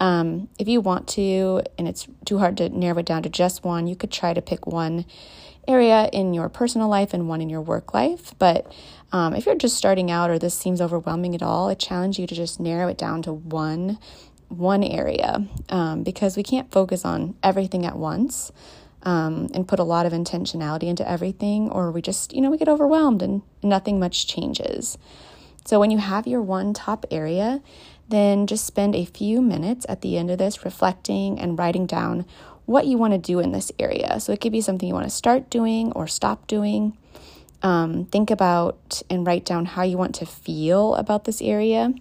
Um, 0.00 0.48
if 0.58 0.68
you 0.68 0.80
want 0.80 1.08
to, 1.10 1.62
and 1.78 1.86
it's 1.86 2.08
too 2.24 2.38
hard 2.38 2.56
to 2.58 2.68
narrow 2.68 2.98
it 2.98 3.06
down 3.06 3.22
to 3.22 3.28
just 3.28 3.64
one, 3.64 3.86
you 3.86 3.96
could 3.96 4.10
try 4.10 4.34
to 4.34 4.42
pick 4.42 4.66
one 4.66 5.04
area 5.66 6.10
in 6.12 6.34
your 6.34 6.48
personal 6.48 6.88
life 6.88 7.14
and 7.14 7.28
one 7.28 7.40
in 7.40 7.48
your 7.48 7.62
work 7.62 7.94
life. 7.94 8.34
But 8.38 8.70
um, 9.12 9.34
if 9.34 9.46
you're 9.46 9.54
just 9.54 9.76
starting 9.76 10.10
out 10.10 10.30
or 10.30 10.38
this 10.38 10.54
seems 10.54 10.80
overwhelming 10.80 11.34
at 11.34 11.42
all, 11.42 11.68
I 11.68 11.74
challenge 11.74 12.18
you 12.18 12.26
to 12.26 12.34
just 12.34 12.60
narrow 12.60 12.88
it 12.88 12.98
down 12.98 13.22
to 13.22 13.32
one 13.32 13.98
one 14.58 14.82
area 14.82 15.46
um, 15.68 16.02
because 16.02 16.36
we 16.36 16.42
can't 16.42 16.70
focus 16.70 17.04
on 17.04 17.34
everything 17.42 17.84
at 17.86 17.96
once 17.96 18.52
um, 19.02 19.48
and 19.54 19.68
put 19.68 19.78
a 19.78 19.84
lot 19.84 20.06
of 20.06 20.12
intentionality 20.12 20.84
into 20.84 21.08
everything, 21.08 21.70
or 21.70 21.90
we 21.90 22.00
just, 22.00 22.32
you 22.32 22.40
know, 22.40 22.50
we 22.50 22.58
get 22.58 22.68
overwhelmed 22.68 23.22
and 23.22 23.42
nothing 23.62 23.98
much 23.98 24.26
changes. 24.26 24.96
So 25.66 25.78
when 25.78 25.90
you 25.90 25.98
have 25.98 26.26
your 26.26 26.42
one 26.42 26.74
top 26.74 27.06
area, 27.10 27.62
then 28.08 28.46
just 28.46 28.66
spend 28.66 28.94
a 28.94 29.04
few 29.04 29.40
minutes 29.40 29.86
at 29.88 30.00
the 30.02 30.16
end 30.16 30.30
of 30.30 30.38
this 30.38 30.64
reflecting 30.64 31.38
and 31.38 31.58
writing 31.58 31.86
down 31.86 32.26
what 32.66 32.86
you 32.86 32.96
want 32.96 33.12
to 33.12 33.18
do 33.18 33.40
in 33.40 33.52
this 33.52 33.70
area. 33.78 34.20
So 34.20 34.32
it 34.32 34.40
could 34.40 34.52
be 34.52 34.60
something 34.60 34.88
you 34.88 34.94
want 34.94 35.06
to 35.06 35.10
start 35.10 35.50
doing 35.50 35.92
or 35.92 36.06
stop 36.06 36.46
doing. 36.46 36.96
Um, 37.62 38.06
think 38.06 38.30
about 38.30 39.02
and 39.08 39.26
write 39.26 39.44
down 39.46 39.64
how 39.64 39.82
you 39.82 39.96
want 39.96 40.14
to 40.16 40.26
feel 40.26 40.94
about 40.96 41.24
this 41.24 41.40
area 41.40 41.94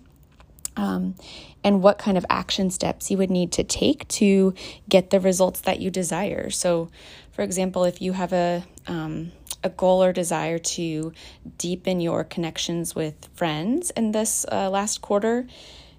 um, 0.75 1.15
and 1.63 1.81
what 1.81 1.97
kind 1.97 2.17
of 2.17 2.25
action 2.29 2.69
steps 2.69 3.09
you 3.09 3.17
would 3.17 3.29
need 3.29 3.51
to 3.53 3.63
take 3.63 4.07
to 4.09 4.53
get 4.89 5.09
the 5.09 5.19
results 5.19 5.61
that 5.61 5.79
you 5.79 5.89
desire. 5.89 6.49
So, 6.49 6.89
for 7.31 7.41
example, 7.41 7.83
if 7.83 8.01
you 8.01 8.13
have 8.13 8.33
a 8.33 8.63
um, 8.87 9.31
a 9.63 9.69
goal 9.69 10.03
or 10.03 10.11
desire 10.11 10.59
to 10.59 11.13
deepen 11.57 12.01
your 12.01 12.23
connections 12.23 12.93
with 12.93 13.29
friends 13.33 13.91
in 13.91 14.11
this 14.11 14.45
uh, 14.51 14.69
last 14.69 15.01
quarter, 15.01 15.47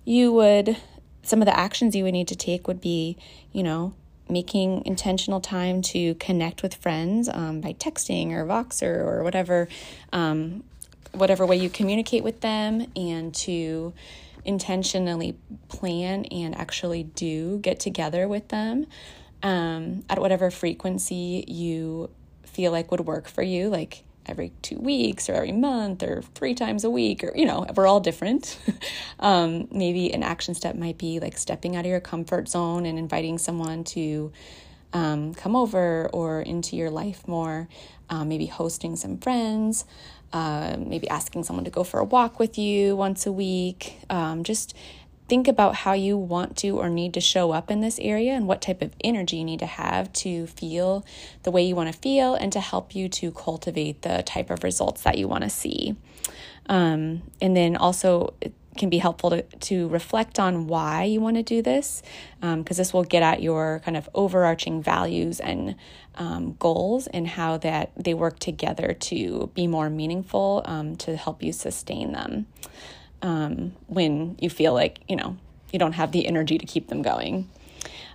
you 0.05 0.33
would 0.33 0.77
some 1.22 1.40
of 1.40 1.46
the 1.46 1.59
actions 1.59 1.96
you 1.96 2.05
would 2.05 2.12
need 2.12 2.29
to 2.29 2.37
take 2.37 2.68
would 2.68 2.81
be, 2.81 3.16
you 3.53 3.62
know, 3.62 3.94
making 4.29 4.85
intentional 4.87 5.40
time 5.40 5.83
to 5.83 6.14
connect 6.16 6.62
with 6.62 6.74
friends 6.74 7.29
um, 7.29 7.61
by 7.61 7.72
texting 7.72 8.33
or 8.33 8.44
Voxer 8.44 8.98
or 8.98 9.22
whatever, 9.22 9.68
um, 10.12 10.62
whatever 11.12 11.44
way 11.46 11.57
you 11.57 11.68
communicate 11.68 12.22
with 12.22 12.40
them, 12.40 12.87
and 12.94 13.35
to 13.35 13.92
intentionally 14.44 15.37
plan 15.68 16.24
and 16.26 16.54
actually 16.54 17.04
do 17.04 17.59
get 17.59 17.80
together 17.80 18.28
with 18.28 18.48
them 18.48 18.87
um, 19.42 20.04
at 20.09 20.18
whatever 20.18 20.50
frequency 20.50 21.44
you 21.46 22.11
feel 22.44 22.72
like 22.72 22.90
would 22.90 23.00
work 23.00 23.28
for 23.28 23.42
you, 23.42 23.68
like 23.68 24.04
every 24.26 24.52
two 24.62 24.78
weeks 24.78 25.28
or 25.28 25.35
every 25.35 25.52
month 25.52 26.02
or 26.02 26.22
three 26.35 26.54
times 26.54 26.83
a 26.83 26.88
week 26.88 27.22
or 27.22 27.30
you 27.35 27.44
know 27.44 27.66
we're 27.76 27.87
all 27.87 28.00
different. 28.00 28.59
Um, 29.20 29.68
maybe 29.70 30.12
an 30.12 30.22
action 30.22 30.54
step 30.54 30.74
might 30.74 30.98
be 30.98 31.18
like 31.18 31.38
stepping 31.38 31.76
out 31.76 31.87
of 31.87 31.90
your 31.90 32.00
comfort 32.00 32.46
zone 32.48 32.85
and 32.85 32.98
inviting 32.98 33.38
someone 33.38 33.85
to 33.85 34.33
um, 34.92 35.33
come 35.33 35.57
over 35.57 36.11
or 36.12 36.42
into 36.42 36.76
your 36.76 36.90
life 36.90 37.26
more 37.26 37.68
um, 38.11 38.28
maybe 38.28 38.46
hosting 38.46 38.96
some 38.96 39.16
friends 39.16 39.87
uh, 40.35 40.77
maybe 40.79 41.09
asking 41.09 41.44
someone 41.44 41.64
to 41.64 41.70
go 41.70 41.85
for 41.85 42.01
a 42.01 42.05
walk 42.05 42.40
with 42.40 42.59
you 42.59 42.97
once 42.97 43.25
a 43.25 43.33
week. 43.33 44.01
Um, 44.11 44.42
just 44.42 44.75
think 45.29 45.47
about 45.47 45.77
how 45.77 45.92
you 45.92 46.18
want 46.18 46.57
to 46.57 46.70
or 46.70 46.90
need 46.90 47.14
to 47.14 47.20
show 47.20 47.53
up 47.53 47.70
in 47.70 47.81
this 47.81 47.99
area 48.01 48.33
and 48.33 48.49
what 48.49 48.61
type 48.61 48.83
of 48.83 48.92
energy 49.03 49.37
you 49.37 49.44
need 49.44 49.61
to 49.61 49.66
have 49.66 50.12
to 50.12 50.47
feel 50.49 51.07
the 51.44 51.53
way 51.53 51.62
you 51.62 51.77
want 51.77 51.90
to 51.90 51.99
feel 51.99 52.35
and 52.35 52.53
to 52.53 52.61
help 52.61 52.94
you 52.97 53.09
to 53.09 53.31
cultivate 53.31 54.03
the 54.03 54.23
type 54.27 54.51
of 54.51 54.64
results 54.64 55.03
that 55.03 55.16
you 55.16 55.29
want 55.29 55.44
to 55.44 55.49
see. 55.51 55.97
Um, 56.66 57.23
and 57.40 57.57
then 57.57 57.77
also, 57.77 58.35
can 58.77 58.91
be 58.91 58.99
helpful 58.99 59.31
to, 59.31 59.43
to 59.43 59.89
reflect 59.89 60.39
on 60.39 60.67
why 60.67 61.05
you 61.05 61.21
want 61.21 61.37
to 61.37 61.43
do 61.43 61.63
this, 61.63 62.03
because 62.41 62.53
um, 62.53 62.65
this 62.65 62.93
will 62.93 63.05
get 63.05 63.23
at 63.23 63.43
your 63.43 63.81
kind 63.85 63.97
of 63.97 64.09
overarching 64.15 64.83
values 64.83 65.41
and 65.41 65.77
um, 66.17 66.55
goals 66.59 67.07
and 67.09 67.27
how 67.27 67.57
that 67.59 67.93
they 67.97 68.15
work 68.15 68.39
together 68.39 68.95
to 68.95 69.51
be 69.55 69.67
more 69.67 69.91
meaningful 69.91 70.63
um, 70.65 70.97
to 70.97 71.17
help 71.17 71.43
you 71.43 71.53
sustain 71.53 72.13
them 72.13 72.47
um, 73.23 73.73
when 73.87 74.37
you 74.41 74.51
feel 74.51 74.73
like 74.73 75.01
you 75.09 75.17
know 75.17 75.37
you 75.73 75.79
don't 75.79 75.93
have 75.93 76.13
the 76.13 76.27
energy 76.27 76.57
to 76.59 76.67
keep 76.67 76.89
them 76.89 77.03
going. 77.03 77.49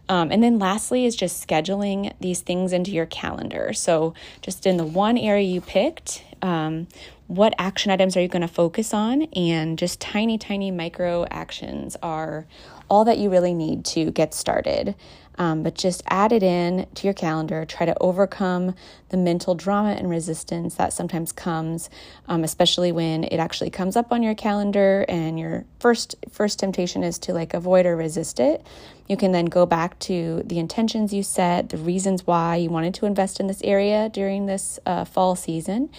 Um, 0.08 0.32
and 0.32 0.42
then 0.42 0.58
lastly 0.58 1.06
is 1.06 1.16
just 1.16 1.46
scheduling 1.46 2.14
these 2.20 2.42
things 2.42 2.74
into 2.74 2.90
your 2.90 3.06
calendar. 3.06 3.74
So, 3.74 4.16
just 4.42 4.66
in 4.66 4.78
the 4.78 4.86
one 4.86 5.20
area 5.20 5.46
you 5.46 5.62
picked, 5.62 6.24
um, 6.42 6.88
what 7.30 7.54
action 7.60 7.92
items 7.92 8.18
are 8.18 8.22
you 8.22 8.28
going 8.28 8.42
to 8.42 8.48
focus 8.48 8.92
on? 8.92 9.22
And 9.36 9.78
just 9.78 10.02
tiny, 10.02 10.40
tiny 10.40 10.72
micro 10.72 11.28
actions 11.30 11.96
are 12.02 12.48
all 12.90 13.06
that 13.06 13.20
you 13.20 13.30
really 13.30 13.54
need 13.54 13.86
to 13.86 14.10
get 14.10 14.34
started. 14.34 14.96
Um, 15.38 15.64
but 15.64 15.76
just 15.76 16.02
add 16.08 16.34
it 16.34 16.44
in 16.44 16.88
to 16.96 17.08
your 17.08 17.14
calendar. 17.14 17.64
Try 17.66 17.86
to 17.86 17.96
overcome 18.02 18.74
the 19.08 19.16
mental 19.16 19.56
drama 19.56 19.92
and 19.92 20.10
resistance 20.10 20.76
that 20.76 20.92
sometimes 20.92 21.32
comes, 21.32 21.90
um, 22.28 22.44
especially 22.44 22.92
when 22.92 23.24
it 23.24 23.38
actually 23.38 23.70
comes 23.70 23.96
up 23.96 24.12
on 24.12 24.22
your 24.22 24.36
calendar 24.36 25.06
and 25.08 25.40
your 25.40 25.66
first 25.80 26.16
first 26.30 26.60
temptation 26.60 27.04
is 27.04 27.18
to 27.20 27.34
like 27.34 27.54
avoid 27.54 27.86
or 27.86 27.96
resist 27.96 28.42
it. 28.42 28.66
You 29.08 29.16
can 29.16 29.32
then 29.32 29.46
go 29.46 29.66
back 29.66 29.98
to 30.00 30.44
the 30.46 30.60
intentions 30.60 31.14
you 31.14 31.24
set, 31.24 31.70
the 31.70 31.78
reasons 31.78 32.28
why 32.28 32.58
you 32.58 32.70
wanted 32.70 32.94
to 32.96 33.06
invest 33.06 33.40
in 33.40 33.48
this 33.48 33.62
area 33.64 34.10
during 34.10 34.46
this 34.46 34.78
uh, 34.86 35.06
fall 35.06 35.36
season, 35.38 35.90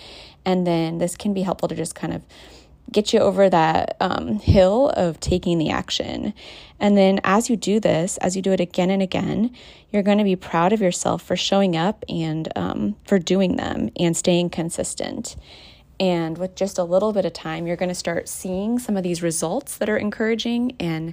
and 0.44 0.66
then 0.66 0.98
this 0.98 1.16
can 1.16 1.34
be 1.34 1.42
helpful 1.42 1.68
to 1.68 1.74
just 1.74 1.94
kind 1.94 2.12
of 2.12 2.22
get 2.92 3.12
you 3.12 3.20
over 3.20 3.48
that 3.48 3.96
um, 4.00 4.38
hill 4.38 4.90
of 4.96 5.20
taking 5.20 5.58
the 5.58 5.70
action. 5.70 6.34
And 6.78 6.96
then 6.96 7.20
as 7.22 7.48
you 7.48 7.56
do 7.56 7.78
this, 7.78 8.16
as 8.18 8.34
you 8.34 8.42
do 8.42 8.52
it 8.52 8.60
again 8.60 8.90
and 8.90 9.02
again, 9.02 9.54
you're 9.90 10.02
going 10.02 10.18
to 10.18 10.24
be 10.24 10.36
proud 10.36 10.72
of 10.72 10.80
yourself 10.80 11.22
for 11.22 11.36
showing 11.36 11.76
up 11.76 12.04
and 12.08 12.48
um, 12.56 12.96
for 13.04 13.18
doing 13.18 13.56
them 13.56 13.90
and 13.96 14.16
staying 14.16 14.50
consistent. 14.50 15.36
And 16.00 16.38
with 16.38 16.56
just 16.56 16.78
a 16.78 16.84
little 16.84 17.12
bit 17.12 17.26
of 17.26 17.34
time, 17.34 17.66
you're 17.66 17.76
going 17.76 17.90
to 17.90 17.94
start 17.94 18.26
seeing 18.26 18.78
some 18.78 18.96
of 18.96 19.02
these 19.02 19.22
results 19.22 19.76
that 19.76 19.90
are 19.90 19.98
encouraging. 19.98 20.74
And 20.80 21.12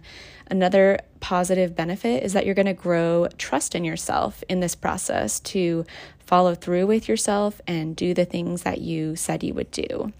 another 0.50 1.00
positive 1.20 1.76
benefit 1.76 2.24
is 2.24 2.32
that 2.32 2.46
you're 2.46 2.56
going 2.56 2.68
to 2.68 2.74
grow 2.74 3.28
trust 3.38 3.76
in 3.76 3.84
yourself 3.84 4.46
in 4.48 4.62
this 4.62 4.76
process 4.76 5.42
to 5.42 5.86
follow 6.20 6.56
through 6.56 6.88
with 6.88 7.10
yourself 7.10 7.60
and 7.68 7.98
do 7.98 8.14
the 8.14 8.24
things 8.24 8.64
that 8.64 8.80
you 8.80 9.18
said 9.18 9.44
you 9.44 9.54
would 9.54 9.72
do. 9.72 10.14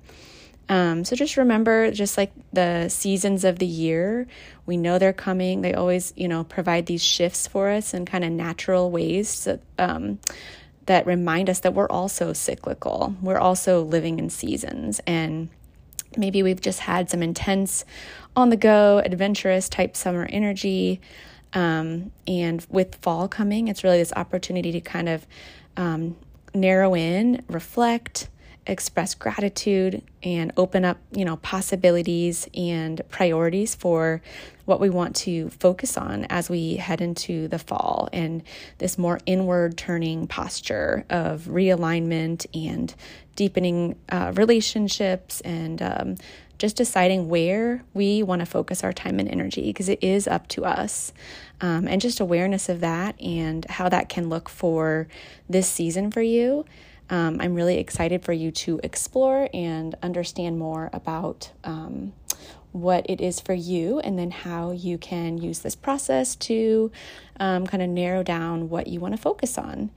Um, 0.70 1.06
so 1.06 1.16
just 1.16 1.38
remember, 1.38 1.92
just 1.92 2.18
like 2.18 2.34
the 2.52 2.90
seasons 2.90 3.46
of 3.46 3.60
the 3.60 3.66
year, 3.66 4.28
we 4.66 4.76
know 4.76 5.00
they're 5.00 5.14
coming. 5.14 5.62
They 5.62 5.74
always, 5.74 6.12
you 6.18 6.28
know, 6.28 6.44
provide 6.44 6.88
these 6.88 7.04
shifts 7.04 7.48
for 7.48 7.70
us 7.70 7.94
in 7.94 8.06
kind 8.06 8.26
of 8.26 8.32
natural 8.34 8.92
ways 8.92 9.48
um, 9.80 10.20
that 10.88 11.06
remind 11.06 11.50
us 11.50 11.60
that 11.62 11.74
we're 11.74 11.88
also 11.88 12.34
cyclical. 12.34 13.16
We're 13.22 13.40
also 13.40 13.84
living 13.84 14.20
in 14.20 14.30
seasons. 14.30 15.00
And 15.06 15.50
maybe 16.18 16.44
we've 16.44 16.62
just 16.62 16.80
had 16.80 17.10
some 17.10 17.22
intense, 17.22 17.86
on 18.36 18.50
the 18.50 18.58
go, 18.58 19.02
adventurous 19.06 19.70
type 19.70 19.96
summer 19.96 20.28
energy. 20.30 21.00
Um, 21.54 22.12
and 22.28 22.66
with 22.70 22.96
fall 22.96 23.28
coming, 23.28 23.68
it's 23.68 23.84
really 23.84 24.00
this 24.00 24.14
opportunity 24.14 24.72
to 24.74 24.82
kind 24.82 25.08
of 25.08 25.28
um, 25.76 26.18
narrow 26.54 26.96
in, 26.96 27.44
reflect, 27.48 28.30
express 28.68 29.16
gratitude 29.16 30.04
and 30.22 30.52
open 30.58 30.84
up, 30.86 30.98
you 31.12 31.26
know, 31.26 31.38
possibilities 31.38 32.48
and 32.54 33.02
priorities 33.10 33.74
for 33.74 34.22
what 34.66 34.80
we 34.80 34.90
want 34.90 35.16
to 35.16 35.50
focus 35.50 35.98
on 35.98 36.26
as 36.26 36.50
we 36.50 36.76
head 36.76 37.00
into 37.00 37.48
the 37.48 37.58
fall 37.58 38.10
and 38.12 38.44
this 38.80 38.98
more 38.98 39.20
inward 39.26 39.78
turning 39.78 40.28
posture 40.28 41.06
of 41.10 41.44
realignment 41.44 42.46
and 42.54 42.94
deepening 43.36 43.96
uh, 44.10 44.34
relationships 44.36 45.40
and 45.42 45.82
um, 45.82 46.16
just 46.58 46.76
deciding 46.76 47.30
where 47.30 47.84
we 47.94 48.24
want 48.24 48.42
to 48.42 48.46
focus 48.46 48.84
our 48.84 48.92
time 48.92 49.20
and 49.20 49.30
energy 49.30 49.62
because 49.64 49.88
it 49.88 50.00
is 50.04 50.28
up 50.28 50.48
to 50.50 50.66
us. 50.66 51.14
Um, 51.62 51.88
and 51.88 52.02
just 52.02 52.20
awareness 52.20 52.70
of 52.70 52.82
that 52.82 53.20
and 53.22 53.66
how 53.66 53.90
that 53.90 54.10
can 54.10 54.30
look 54.30 54.50
for 54.50 55.08
this 55.50 55.68
season 55.68 56.12
for 56.12 56.22
you 56.22 56.66
um, 57.10 57.40
I'm 57.40 57.54
really 57.54 57.78
excited 57.78 58.24
for 58.24 58.34
you 58.34 58.52
to 58.52 58.80
explore 58.84 59.50
and 59.54 59.96
understand 60.04 60.60
more 60.60 60.90
about 60.94 61.52
um, 61.64 62.14
what 62.72 63.06
it 63.10 63.22
is 63.22 63.40
for 63.40 63.54
you 63.54 64.00
and 64.00 64.20
then 64.20 64.32
how 64.32 64.72
you 64.72 64.98
can 64.98 65.38
use 65.38 65.60
this 65.60 65.76
process 65.76 66.36
to 66.36 66.92
um, 67.40 67.66
kind 67.66 67.82
of 67.82 67.90
narrow 67.90 68.24
down 68.24 68.70
what 68.70 68.88
you 68.88 69.00
want 69.00 69.16
to 69.16 69.22
focus 69.22 69.58
on. 69.58 69.90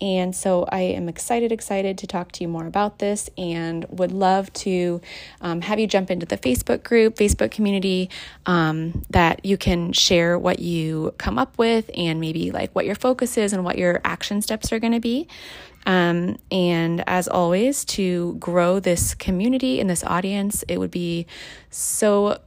And 0.00 0.34
so 0.34 0.64
I 0.70 0.80
am 0.80 1.08
excited, 1.08 1.50
excited 1.50 1.98
to 1.98 2.06
talk 2.06 2.30
to 2.32 2.44
you 2.44 2.48
more 2.48 2.66
about 2.66 3.00
this 3.00 3.28
and 3.36 3.84
would 3.88 4.12
love 4.12 4.52
to 4.54 5.00
um, 5.40 5.60
have 5.62 5.80
you 5.80 5.88
jump 5.88 6.10
into 6.10 6.24
the 6.24 6.38
Facebook 6.38 6.84
group, 6.84 7.16
Facebook 7.16 7.50
community 7.50 8.08
um, 8.46 9.04
that 9.10 9.44
you 9.44 9.56
can 9.56 9.92
share 9.92 10.38
what 10.38 10.60
you 10.60 11.14
come 11.18 11.38
up 11.38 11.58
with 11.58 11.90
and 11.96 12.20
maybe 12.20 12.52
like 12.52 12.72
what 12.74 12.86
your 12.86 12.94
focus 12.94 13.36
is 13.36 13.52
and 13.52 13.64
what 13.64 13.76
your 13.76 14.00
action 14.04 14.40
steps 14.40 14.72
are 14.72 14.78
going 14.78 14.92
to 14.92 15.00
be. 15.00 15.26
Um, 15.88 16.36
and 16.50 17.02
as 17.08 17.26
always, 17.28 17.84
to 17.86 18.34
grow 18.34 18.78
this 18.78 19.14
community 19.14 19.80
and 19.80 19.88
this 19.88 20.04
audience, 20.04 20.62
it 20.68 20.78
would 20.78 20.90
be 20.90 21.26
so 21.70 22.40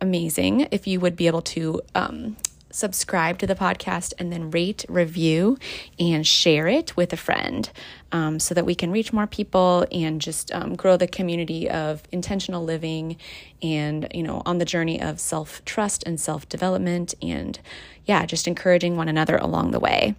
amazing 0.00 0.66
if 0.70 0.86
you 0.86 0.98
would 0.98 1.14
be 1.14 1.26
able 1.26 1.42
to 1.42 1.82
um, 1.94 2.38
subscribe 2.70 3.38
to 3.38 3.46
the 3.46 3.54
podcast 3.54 4.14
and 4.18 4.32
then 4.32 4.50
rate, 4.50 4.86
review, 4.88 5.58
and 5.98 6.26
share 6.26 6.68
it 6.68 6.96
with 6.96 7.12
a 7.12 7.16
friend 7.18 7.70
um, 8.12 8.40
so 8.40 8.54
that 8.54 8.64
we 8.64 8.74
can 8.74 8.90
reach 8.90 9.12
more 9.12 9.26
people 9.26 9.86
and 9.92 10.18
just 10.18 10.50
um, 10.52 10.74
grow 10.74 10.96
the 10.96 11.06
community 11.06 11.68
of 11.68 12.02
intentional 12.12 12.64
living 12.64 13.18
and, 13.62 14.08
you 14.14 14.22
know, 14.22 14.40
on 14.46 14.56
the 14.56 14.64
journey 14.64 15.02
of 15.02 15.20
self 15.20 15.62
trust 15.66 16.02
and 16.04 16.18
self 16.18 16.48
development 16.48 17.12
and, 17.20 17.58
yeah, 18.06 18.24
just 18.24 18.48
encouraging 18.48 18.96
one 18.96 19.08
another 19.08 19.36
along 19.36 19.72
the 19.72 19.80
way. 19.80 20.14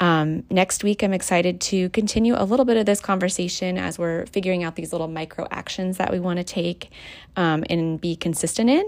Um, 0.00 0.44
next 0.50 0.82
week, 0.82 1.02
I'm 1.02 1.12
excited 1.12 1.60
to 1.62 1.88
continue 1.90 2.34
a 2.36 2.44
little 2.44 2.64
bit 2.64 2.76
of 2.76 2.86
this 2.86 3.00
conversation 3.00 3.78
as 3.78 3.98
we're 3.98 4.26
figuring 4.26 4.64
out 4.64 4.74
these 4.74 4.92
little 4.92 5.08
micro 5.08 5.46
actions 5.50 5.98
that 5.98 6.10
we 6.10 6.18
want 6.18 6.38
to 6.38 6.44
take 6.44 6.90
um, 7.36 7.64
and 7.70 8.00
be 8.00 8.16
consistent 8.16 8.70
in. 8.70 8.84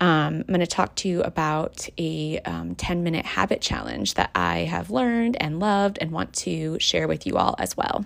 Um, 0.00 0.38
I'm 0.40 0.46
going 0.48 0.60
to 0.60 0.66
talk 0.66 0.94
to 0.96 1.08
you 1.08 1.22
about 1.22 1.88
a 1.96 2.40
um, 2.40 2.74
10 2.74 3.02
minute 3.02 3.24
habit 3.24 3.60
challenge 3.60 4.14
that 4.14 4.30
I 4.34 4.58
have 4.60 4.90
learned 4.90 5.36
and 5.40 5.60
loved 5.60 5.98
and 6.00 6.10
want 6.10 6.32
to 6.34 6.78
share 6.78 7.06
with 7.06 7.26
you 7.26 7.36
all 7.36 7.54
as 7.58 7.76
well. 7.76 8.04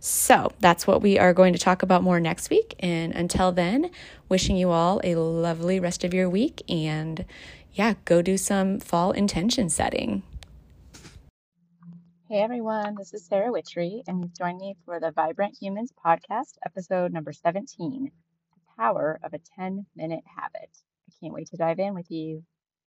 So 0.00 0.52
that's 0.60 0.86
what 0.86 1.00
we 1.00 1.18
are 1.18 1.32
going 1.32 1.52
to 1.52 1.58
talk 1.58 1.82
about 1.82 2.02
more 2.02 2.20
next 2.20 2.50
week. 2.50 2.74
And 2.80 3.12
until 3.14 3.52
then, 3.52 3.90
wishing 4.28 4.56
you 4.56 4.70
all 4.70 5.00
a 5.04 5.14
lovely 5.14 5.78
rest 5.78 6.04
of 6.04 6.12
your 6.12 6.28
week 6.28 6.62
and 6.68 7.24
yeah, 7.74 7.94
go 8.04 8.22
do 8.22 8.36
some 8.36 8.78
fall 8.78 9.10
intention 9.10 9.68
setting. 9.68 10.22
Hey 12.34 12.42
everyone, 12.42 12.96
this 12.98 13.14
is 13.14 13.24
Sarah 13.24 13.52
Witchery, 13.52 14.02
and 14.08 14.20
you've 14.20 14.36
joined 14.36 14.58
me 14.58 14.74
for 14.84 14.98
the 14.98 15.12
Vibrant 15.12 15.56
Humans 15.62 15.92
podcast, 16.04 16.58
episode 16.66 17.12
number 17.12 17.32
17 17.32 18.06
The 18.06 18.60
Power 18.76 19.20
of 19.22 19.34
a 19.34 19.40
10 19.56 19.86
Minute 19.94 20.24
Habit. 20.36 20.68
I 21.08 21.12
can't 21.20 21.32
wait 21.32 21.46
to 21.50 21.56
dive 21.56 21.78
in 21.78 21.94
with 21.94 22.10
you. 22.10 22.42